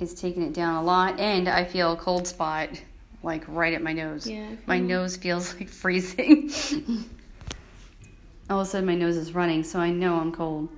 It's 0.00 0.20
taking 0.20 0.42
it 0.42 0.52
down 0.54 0.74
a 0.74 0.82
lot, 0.82 1.20
and 1.20 1.48
I 1.48 1.62
feel 1.64 1.92
a 1.92 1.96
cold 1.96 2.26
spot 2.26 2.70
like 3.22 3.44
right 3.46 3.74
at 3.74 3.82
my 3.82 3.92
nose. 3.92 4.26
Yeah, 4.26 4.48
My 4.66 4.78
feel- 4.78 4.88
nose 4.88 5.16
feels 5.16 5.54
like 5.54 5.68
freezing. 5.82 6.50
All 8.50 8.58
of 8.60 8.66
a 8.66 8.70
sudden, 8.70 8.86
my 8.86 8.96
nose 8.96 9.16
is 9.16 9.36
running, 9.36 9.62
so 9.62 9.78
I 9.78 9.90
know 9.92 10.16
I'm 10.16 10.32
cold. 10.32 10.68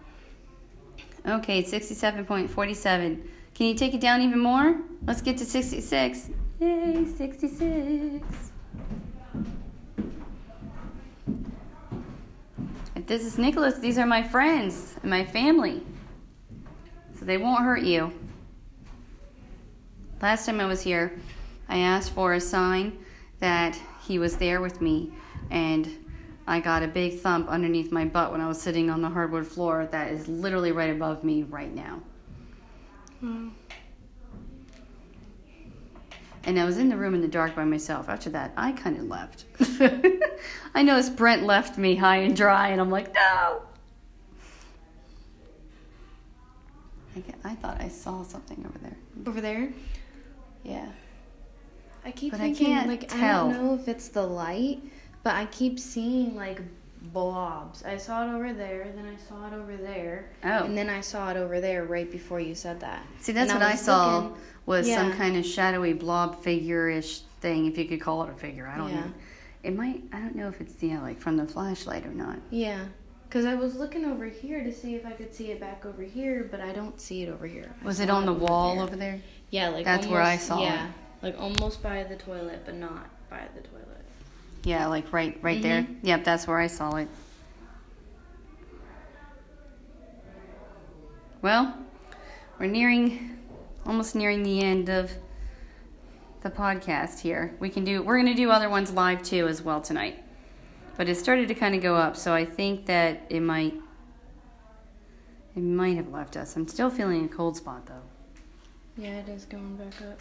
Okay, 1.29 1.63
67.47. 1.63 3.29
Can 3.55 3.67
you 3.67 3.75
take 3.75 3.93
it 3.93 4.01
down 4.01 4.23
even 4.23 4.39
more? 4.39 4.81
Let's 5.07 5.21
get 5.21 5.37
to 5.39 5.45
66. 5.45 6.31
Yay, 6.59 7.05
66. 7.05 8.49
This 13.07 13.25
is 13.25 13.39
Nicholas. 13.39 13.79
These 13.79 13.97
are 13.99 14.07
my 14.07 14.23
friends 14.23 14.95
and 15.03 15.11
my 15.11 15.25
family. 15.25 15.83
So 17.19 17.25
they 17.25 17.39
won't 17.39 17.65
hurt 17.65 17.83
you. 17.83 18.13
Last 20.21 20.47
time 20.47 20.61
I 20.61 20.67
was 20.67 20.83
here, 20.83 21.19
I 21.69 21.79
asked 21.79 22.13
for 22.13 22.35
a 22.35 22.41
sign 22.41 22.99
that 23.41 23.79
he 24.07 24.19
was 24.19 24.37
there 24.37 24.61
with 24.61 24.81
me, 24.81 25.13
and 25.51 25.89
I 26.49 26.61
got 26.61 26.83
a 26.83 26.89
big 26.89 27.21
thump 27.21 27.49
underneath 27.49 27.93
my 27.93 28.07
butt 28.07 28.33
when 28.33 28.41
I 28.41 28.49
was 28.49 28.61
sitting 28.61 28.89
on 28.89 29.03
the 29.03 29.09
hardwood 29.11 29.47
floor 29.47 29.87
that 29.93 30.11
is 30.11 30.27
literally 30.29 30.73
right 30.73 30.91
above 30.91 31.23
me 31.23 31.43
right 31.43 31.73
now. 31.75 32.01
And 36.45 36.59
I 36.59 36.65
was 36.65 36.79
in 36.79 36.89
the 36.89 36.97
room 36.97 37.15
in 37.15 37.21
the 37.21 37.29
dark 37.29 37.55
by 37.55 37.65
myself. 37.67 38.09
After 38.09 38.31
that, 38.31 38.53
I 38.57 38.73
kind 38.73 38.97
of 38.97 39.05
left. 39.05 39.45
I 40.75 40.83
noticed 40.83 41.17
Brent 41.17 41.43
left 41.43 41.77
me 41.77 41.97
high 41.97 42.19
and 42.19 42.35
dry, 42.35 42.69
and 42.69 42.81
I'm 42.81 42.91
like, 42.91 43.13
no. 43.15 43.63
I, 47.15 47.21
get- 47.21 47.35
I 47.45 47.55
thought 47.57 47.79
I 47.81 47.89
saw 47.89 48.23
something 48.23 48.65
over 48.67 48.79
there. 48.79 48.97
Over 49.27 49.41
there? 49.43 49.69
Yeah. 50.65 50.89
I 52.07 52.13
keep 52.13 52.31
But 52.33 52.41
I 52.41 52.45
thinking, 52.45 52.67
can't 52.69 52.89
like, 52.89 53.09
tell. 53.09 53.49
I 53.51 53.53
don't 53.53 53.67
know 53.67 53.75
if 53.75 53.87
it's 53.89 54.09
the 54.09 54.23
light, 54.27 54.81
but 55.23 55.35
I 55.35 55.47
keep 55.47 55.79
seeing, 55.79 56.37
like, 56.37 56.61
blobs. 57.13 57.85
I 57.85 57.97
saw 57.97 58.29
it 58.29 58.35
over 58.35 58.53
there, 58.53 58.91
then 58.95 59.07
I 59.07 59.17
saw 59.29 59.47
it 59.47 59.55
over 59.55 59.77
there, 59.77 60.31
Oh. 60.45 60.65
and 60.65 60.77
then 60.77 60.91
I 60.91 61.01
saw 61.01 61.31
it 61.31 61.37
over 61.37 61.61
there 61.61 61.85
right 61.85 62.11
before 62.11 62.41
you 62.41 62.55
said 62.55 62.81
that. 62.81 63.03
See, 63.21 63.33
that's 63.33 63.51
And 63.51 63.61
what 63.61 63.69
I, 63.69 63.73
was 63.73 63.81
saw 63.81 64.17
looking- 64.19 64.37
was 64.67 64.93
some 64.93 65.13
kind 65.13 65.37
of 65.37 65.47
shadowy 65.47 65.93
blob 65.95 66.43
figure-ish 66.43 67.21
thing, 67.41 67.67
if 67.67 67.79
you 67.79 67.85
could 67.87 68.01
call 68.01 68.23
it 68.25 68.31
a 68.31 68.35
figure. 68.35 68.67
I 68.67 68.77
don't 68.77 68.91
Yeah. 68.91 69.01
know. 69.01 69.13
It 69.63 69.77
might. 69.77 70.03
I 70.13 70.19
don't 70.21 70.37
know 70.37 70.49
if 70.49 70.61
it's 70.61 70.81
yeah, 70.83 71.01
like 71.01 71.19
from 71.21 71.37
the 71.37 71.47
flashlight 71.47 72.05
or 72.07 72.11
not. 72.15 72.37
Yeah. 72.51 72.85
Because 73.29 73.45
I 73.45 73.55
was 73.55 73.75
looking 73.77 74.05
over 74.05 74.25
here 74.27 74.63
to 74.63 74.73
see 74.73 74.95
if 74.95 75.05
I 75.05 75.11
could 75.13 75.35
see 75.35 75.51
it 75.51 75.61
back 75.61 75.85
over 75.85 76.03
here, 76.03 76.47
but 76.51 76.61
I 76.61 76.73
don't 76.73 76.99
see 77.01 77.23
it 77.23 77.29
over 77.29 77.47
here. 77.47 77.71
Was 77.85 78.01
it 78.01 78.09
on 78.11 78.25
the 78.27 78.33
over 78.33 78.45
wall 78.45 78.75
there. 78.77 78.85
over 78.85 78.97
there? 78.97 79.21
Yeah, 79.51 79.69
like 79.69 79.85
That's 79.85 80.07
where 80.07 80.21
I 80.23 80.33
almost- 80.33 80.47
saw 80.47 80.59
it. 80.61 80.63
Yeah, 80.65 80.87
like 81.23 81.39
almost 81.41 81.83
by 81.83 82.05
the 82.05 82.17
toilet, 82.17 82.63
but 82.65 82.75
not 82.77 83.09
by 83.31 83.43
the 83.55 83.61
toilet. 83.63 83.88
Yeah, 84.69 84.87
like 84.89 85.15
right, 85.15 85.39
right 85.41 85.63
there. 85.63 85.85
Mhm. 85.85 85.97
Yep, 86.03 86.25
that's 86.25 86.47
where 86.47 86.59
I 86.59 86.67
saw 86.67 86.97
it. 86.97 87.09
Well, 91.41 91.75
we're 92.59 92.67
nearing, 92.67 93.39
almost 93.87 94.15
nearing 94.15 94.43
the 94.43 94.61
end 94.61 94.91
of 94.91 95.11
the 96.43 96.51
podcast 96.51 97.21
here. 97.21 97.55
We 97.61 97.71
can 97.71 97.83
do. 97.83 98.03
We're 98.03 98.17
going 98.17 98.27
to 98.27 98.35
do 98.35 98.51
other 98.51 98.69
ones 98.69 98.93
live 98.93 99.23
too 99.23 99.49
as 99.49 99.63
well 99.63 99.81
tonight. 99.81 100.23
But 100.99 101.09
it 101.09 101.15
started 101.15 101.49
to 101.49 101.55
kind 101.55 101.75
of 101.75 101.81
go 101.81 101.95
up, 101.95 102.15
so 102.15 102.35
I 102.35 102.45
think 102.45 102.85
that 102.87 103.23
it 103.31 103.41
might. 103.41 103.75
It 105.57 105.63
might 105.63 105.97
have 105.97 106.09
left 106.09 106.37
us. 106.37 106.57
I'm 106.57 106.69
still 106.69 106.91
feeling 106.91 107.25
a 107.25 107.29
cold 107.29 107.57
spot 107.57 107.87
though. 107.87 108.03
Yeah, 108.99 109.21
it 109.21 109.31
is 109.31 109.47
going 109.47 109.77
back 109.77 109.95
up. 110.03 110.21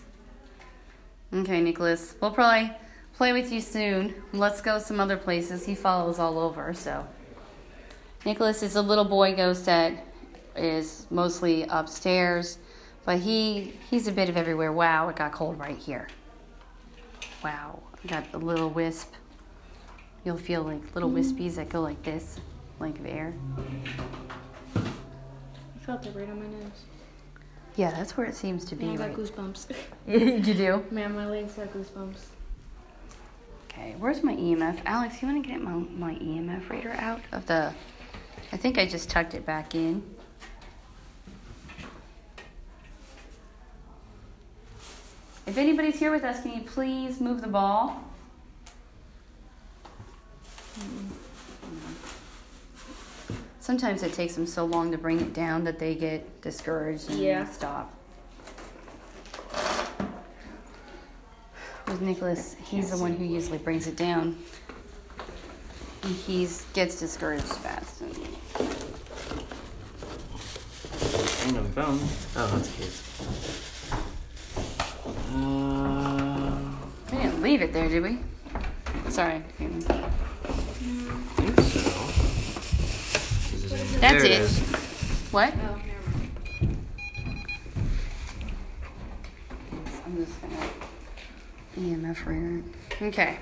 Okay, 1.34 1.60
Nicholas. 1.60 2.16
We'll 2.22 2.32
probably 2.32 2.72
play 3.18 3.34
with 3.34 3.52
you 3.52 3.60
soon. 3.60 4.14
Let's 4.32 4.62
go 4.62 4.78
some 4.78 5.00
other 5.00 5.18
places. 5.18 5.66
He 5.66 5.74
follows 5.76 6.20
all 6.20 6.38
over, 6.40 6.74
so. 6.74 7.06
Nicholas 8.26 8.62
is 8.62 8.76
a 8.76 8.82
little 8.82 9.06
boy 9.06 9.36
ghost 9.36 9.66
that 9.66 9.94
is 10.56 11.08
mostly 11.10 11.64
upstairs, 11.64 12.58
but 13.06 13.20
he 13.20 13.74
he's 13.90 14.08
a 14.08 14.12
bit 14.12 14.30
of 14.30 14.38
everywhere. 14.38 14.72
Wow, 14.72 15.10
it 15.10 15.16
got 15.16 15.32
cold 15.32 15.58
right 15.60 15.78
here. 15.78 16.08
Wow, 17.44 17.80
I 18.04 18.08
got 18.08 18.26
a 18.34 18.38
little 18.38 18.70
wisp. 18.70 19.14
You'll 20.24 20.38
feel 20.38 20.64
like 20.64 20.94
little 20.94 21.10
wispies 21.10 21.56
that 21.56 21.70
go 21.70 21.82
like 21.82 22.04
this, 22.04 22.40
like 22.80 22.96
air. 23.06 23.34
I 24.76 25.80
felt 25.86 26.06
it 26.06 26.14
right 26.16 26.30
on 26.30 26.40
my 26.40 26.48
nose. 26.48 26.84
Yeah, 27.78 27.92
that's 27.92 28.18
where 28.18 28.26
it 28.28 28.36
seems 28.36 28.66
to 28.66 28.76
Man, 28.76 28.96
be. 28.96 29.04
I 29.04 29.08
got 29.08 29.18
Right. 29.18 29.26
goosebumps. 29.26 29.68
you 30.08 30.54
do? 30.54 30.84
Man, 30.92 31.16
my 31.16 31.28
legs 31.28 31.54
got 31.54 31.72
goosebumps. 31.72 32.18
Okay, 33.78 33.96
where's 34.00 34.24
my 34.24 34.36
EMF? 34.36 34.80
Alex, 34.86 35.22
you 35.22 35.28
want 35.28 35.44
to 35.44 35.50
get 35.50 35.62
my, 35.62 35.72
my 35.74 36.16
EMF 36.16 36.70
reader 36.70 36.94
out 36.94 37.22
of 37.32 37.46
the. 37.46 37.72
I 38.52 38.58
think 38.58 38.78
I 38.80 38.86
just 38.88 39.10
tucked 39.10 39.36
it 39.36 39.46
back 39.46 39.76
in. 39.76 40.02
If 45.46 45.58
anybody's 45.58 46.00
here 46.00 46.12
with 46.12 46.24
us, 46.24 46.42
can 46.42 46.54
you 46.54 46.62
please 46.62 47.22
move 47.22 47.42
the 47.42 47.48
ball? 47.48 48.04
Sometimes 53.60 54.02
it 54.04 54.14
takes 54.14 54.34
them 54.36 54.46
so 54.46 54.66
long 54.66 54.92
to 54.92 54.98
bring 54.98 55.20
it 55.20 55.34
down 55.34 55.64
that 55.66 55.78
they 55.78 55.94
get 55.96 56.42
discouraged 56.42 57.10
and 57.10 57.20
Yeah. 57.20 57.46
stop. 57.46 57.94
With 61.98 62.06
Nicholas, 62.08 62.56
he's 62.64 62.92
the 62.92 62.98
one 63.00 63.14
who 63.16 63.26
usually 63.26 63.58
brings 63.58 63.88
it 63.88 63.96
down. 63.96 64.38
And 66.04 66.14
he 66.16 66.48
gets 66.74 67.00
discouraged 67.00 67.42
fast. 67.46 68.04
Ain't 71.44 71.56
no 71.56 71.64
bone. 71.74 71.98
Oh, 72.36 72.52
that's 72.54 72.70
cute. 72.76 72.94
Uh, 75.34 76.72
We 77.12 77.18
didn't 77.18 77.42
leave 77.42 77.64
it 77.64 77.74
there, 77.74 77.90
did 77.90 78.04
we? 78.04 78.20
Sorry. 79.10 79.34
I 79.38 79.42
think 79.42 79.82
so. 79.84 79.94
That's 84.00 84.22
There 84.22 84.24
it. 84.24 84.32
is. 84.42 84.60
What? 85.32 85.52
Oh, 85.52 85.58
never 85.58 85.74
mind. 86.12 86.78
I'm 90.06 90.16
just 90.18 90.40
gonna 90.44 90.56
EMF 91.78 92.26
reader. 92.26 92.64
Okay. 93.02 93.38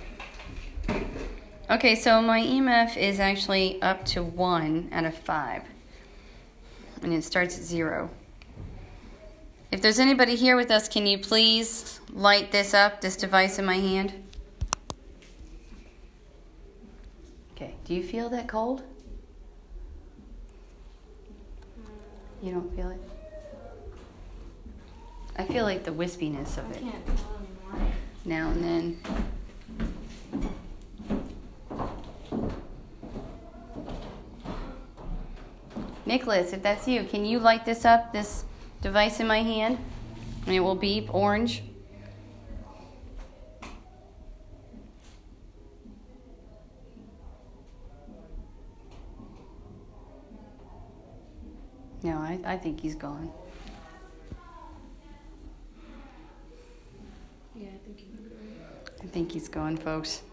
Okay, 1.70 1.96
so 1.96 2.22
my 2.22 2.42
EMF 2.42 2.96
is 2.98 3.20
actually 3.20 3.82
up 3.82 4.06
to 4.06 4.22
one 4.24 4.90
out 4.92 5.06
of 5.06 5.18
five. 5.18 5.64
And 7.02 7.14
it 7.14 7.24
starts 7.24 7.58
at 7.58 7.64
zero. 7.64 8.10
If 9.72 9.82
there's 9.82 10.00
anybody 10.00 10.36
here 10.36 10.56
with 10.56 10.70
us, 10.70 10.88
can 10.88 11.08
you 11.08 11.18
please 11.18 12.00
light 12.14 12.52
this 12.52 12.74
up, 12.74 13.02
this 13.02 13.16
device 13.16 13.58
in 13.58 13.66
my 13.66 13.76
hand? 13.76 14.14
Okay, 17.56 17.74
do 17.86 17.94
you 17.94 18.04
feel 18.04 18.30
that 18.30 18.48
cold? 18.48 18.84
You 22.42 22.52
don't 22.52 22.76
feel 22.76 22.92
it? 22.92 23.02
I 25.38 25.46
feel 25.46 25.64
like 25.64 25.84
the 25.84 25.92
wispiness 25.92 26.58
of 26.58 26.72
it. 26.72 26.84
Now 28.26 28.50
and 28.50 28.64
then. 28.64 29.00
Nicholas, 36.06 36.54
if 36.54 36.62
that's 36.62 36.88
you, 36.88 37.04
can 37.04 37.26
you 37.26 37.40
light 37.40 37.66
this 37.66 37.84
up, 37.84 38.14
this 38.14 38.46
device 38.82 39.20
in 39.20 39.28
my 39.28 39.42
hand? 39.42 39.78
And 40.46 40.56
it 40.56 40.60
will 40.60 40.76
beep 40.76 41.14
orange. 41.14 41.64
No, 52.04 52.18
I, 52.18 52.40
I 52.46 52.58
think 52.58 52.80
he's 52.80 52.94
gone. 52.94 53.32
Yeah, 57.56 57.70
I 57.70 57.78
think 57.84 58.02
you 58.02 58.08
might 58.14 58.30
be 58.30 58.36
right. 58.36 58.92
I 59.02 59.05
think 59.16 59.32
he's 59.32 59.48
going, 59.48 59.78
folks. 59.78 60.24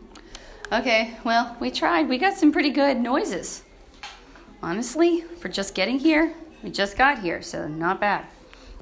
Okay, 0.72 1.16
well, 1.22 1.56
we 1.60 1.70
tried. 1.70 2.08
We 2.08 2.18
got 2.18 2.34
some 2.34 2.50
pretty 2.50 2.70
good 2.70 3.00
noises. 3.00 3.62
Honestly, 4.60 5.20
for 5.20 5.48
just 5.48 5.76
getting 5.76 6.00
here, 6.00 6.34
we 6.64 6.70
just 6.70 6.98
got 6.98 7.20
here, 7.20 7.42
so 7.42 7.68
not 7.68 8.00
bad. 8.00 8.24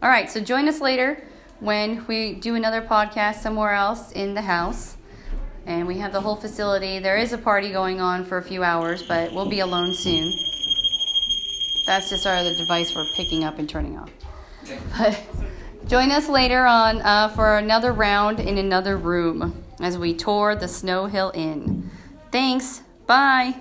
All 0.03 0.09
right, 0.09 0.31
so 0.31 0.41
join 0.41 0.69
us 0.69 0.81
later 0.81 1.23
when 1.59 2.07
we 2.07 2.33
do 2.33 2.55
another 2.55 2.81
podcast 2.81 3.43
somewhere 3.43 3.75
else 3.75 4.11
in 4.13 4.33
the 4.33 4.41
house. 4.41 4.97
And 5.67 5.87
we 5.87 5.99
have 5.99 6.15
the 6.15 6.23
whole 6.23 6.37
facility. 6.37 6.99
There 6.99 7.19
is 7.19 7.35
a 7.35 7.39
party 7.39 7.71
going 7.71 8.01
on 8.01 8.25
for 8.25 8.39
a 8.39 8.43
few 8.43 8.65
hours, 8.65 9.03
but 9.03 9.35
we'll 9.35 9.51
be 9.51 9.61
alone 9.61 9.93
soon. 9.93 10.33
That's 11.85 12.09
just 12.09 12.27
our 12.27 12.37
other 12.37 12.57
device 12.57 12.95
we're 12.95 13.05
picking 13.17 13.45
up 13.45 13.59
and 13.59 13.69
turning 13.69 13.99
off. 13.99 14.11
But 14.97 15.21
join 15.89 16.11
us 16.11 16.27
later 16.27 16.65
on 16.65 17.03
uh, 17.03 17.29
for 17.29 17.59
another 17.59 17.93
round 17.93 18.41
in 18.41 18.57
another 18.57 18.97
room 18.97 19.65
as 19.81 19.99
we 19.99 20.15
tour 20.15 20.55
the 20.55 20.69
Snow 20.69 21.07
Hill 21.07 21.33
Inn. 21.35 21.91
Thanks. 22.31 22.83
Bye. 23.07 23.57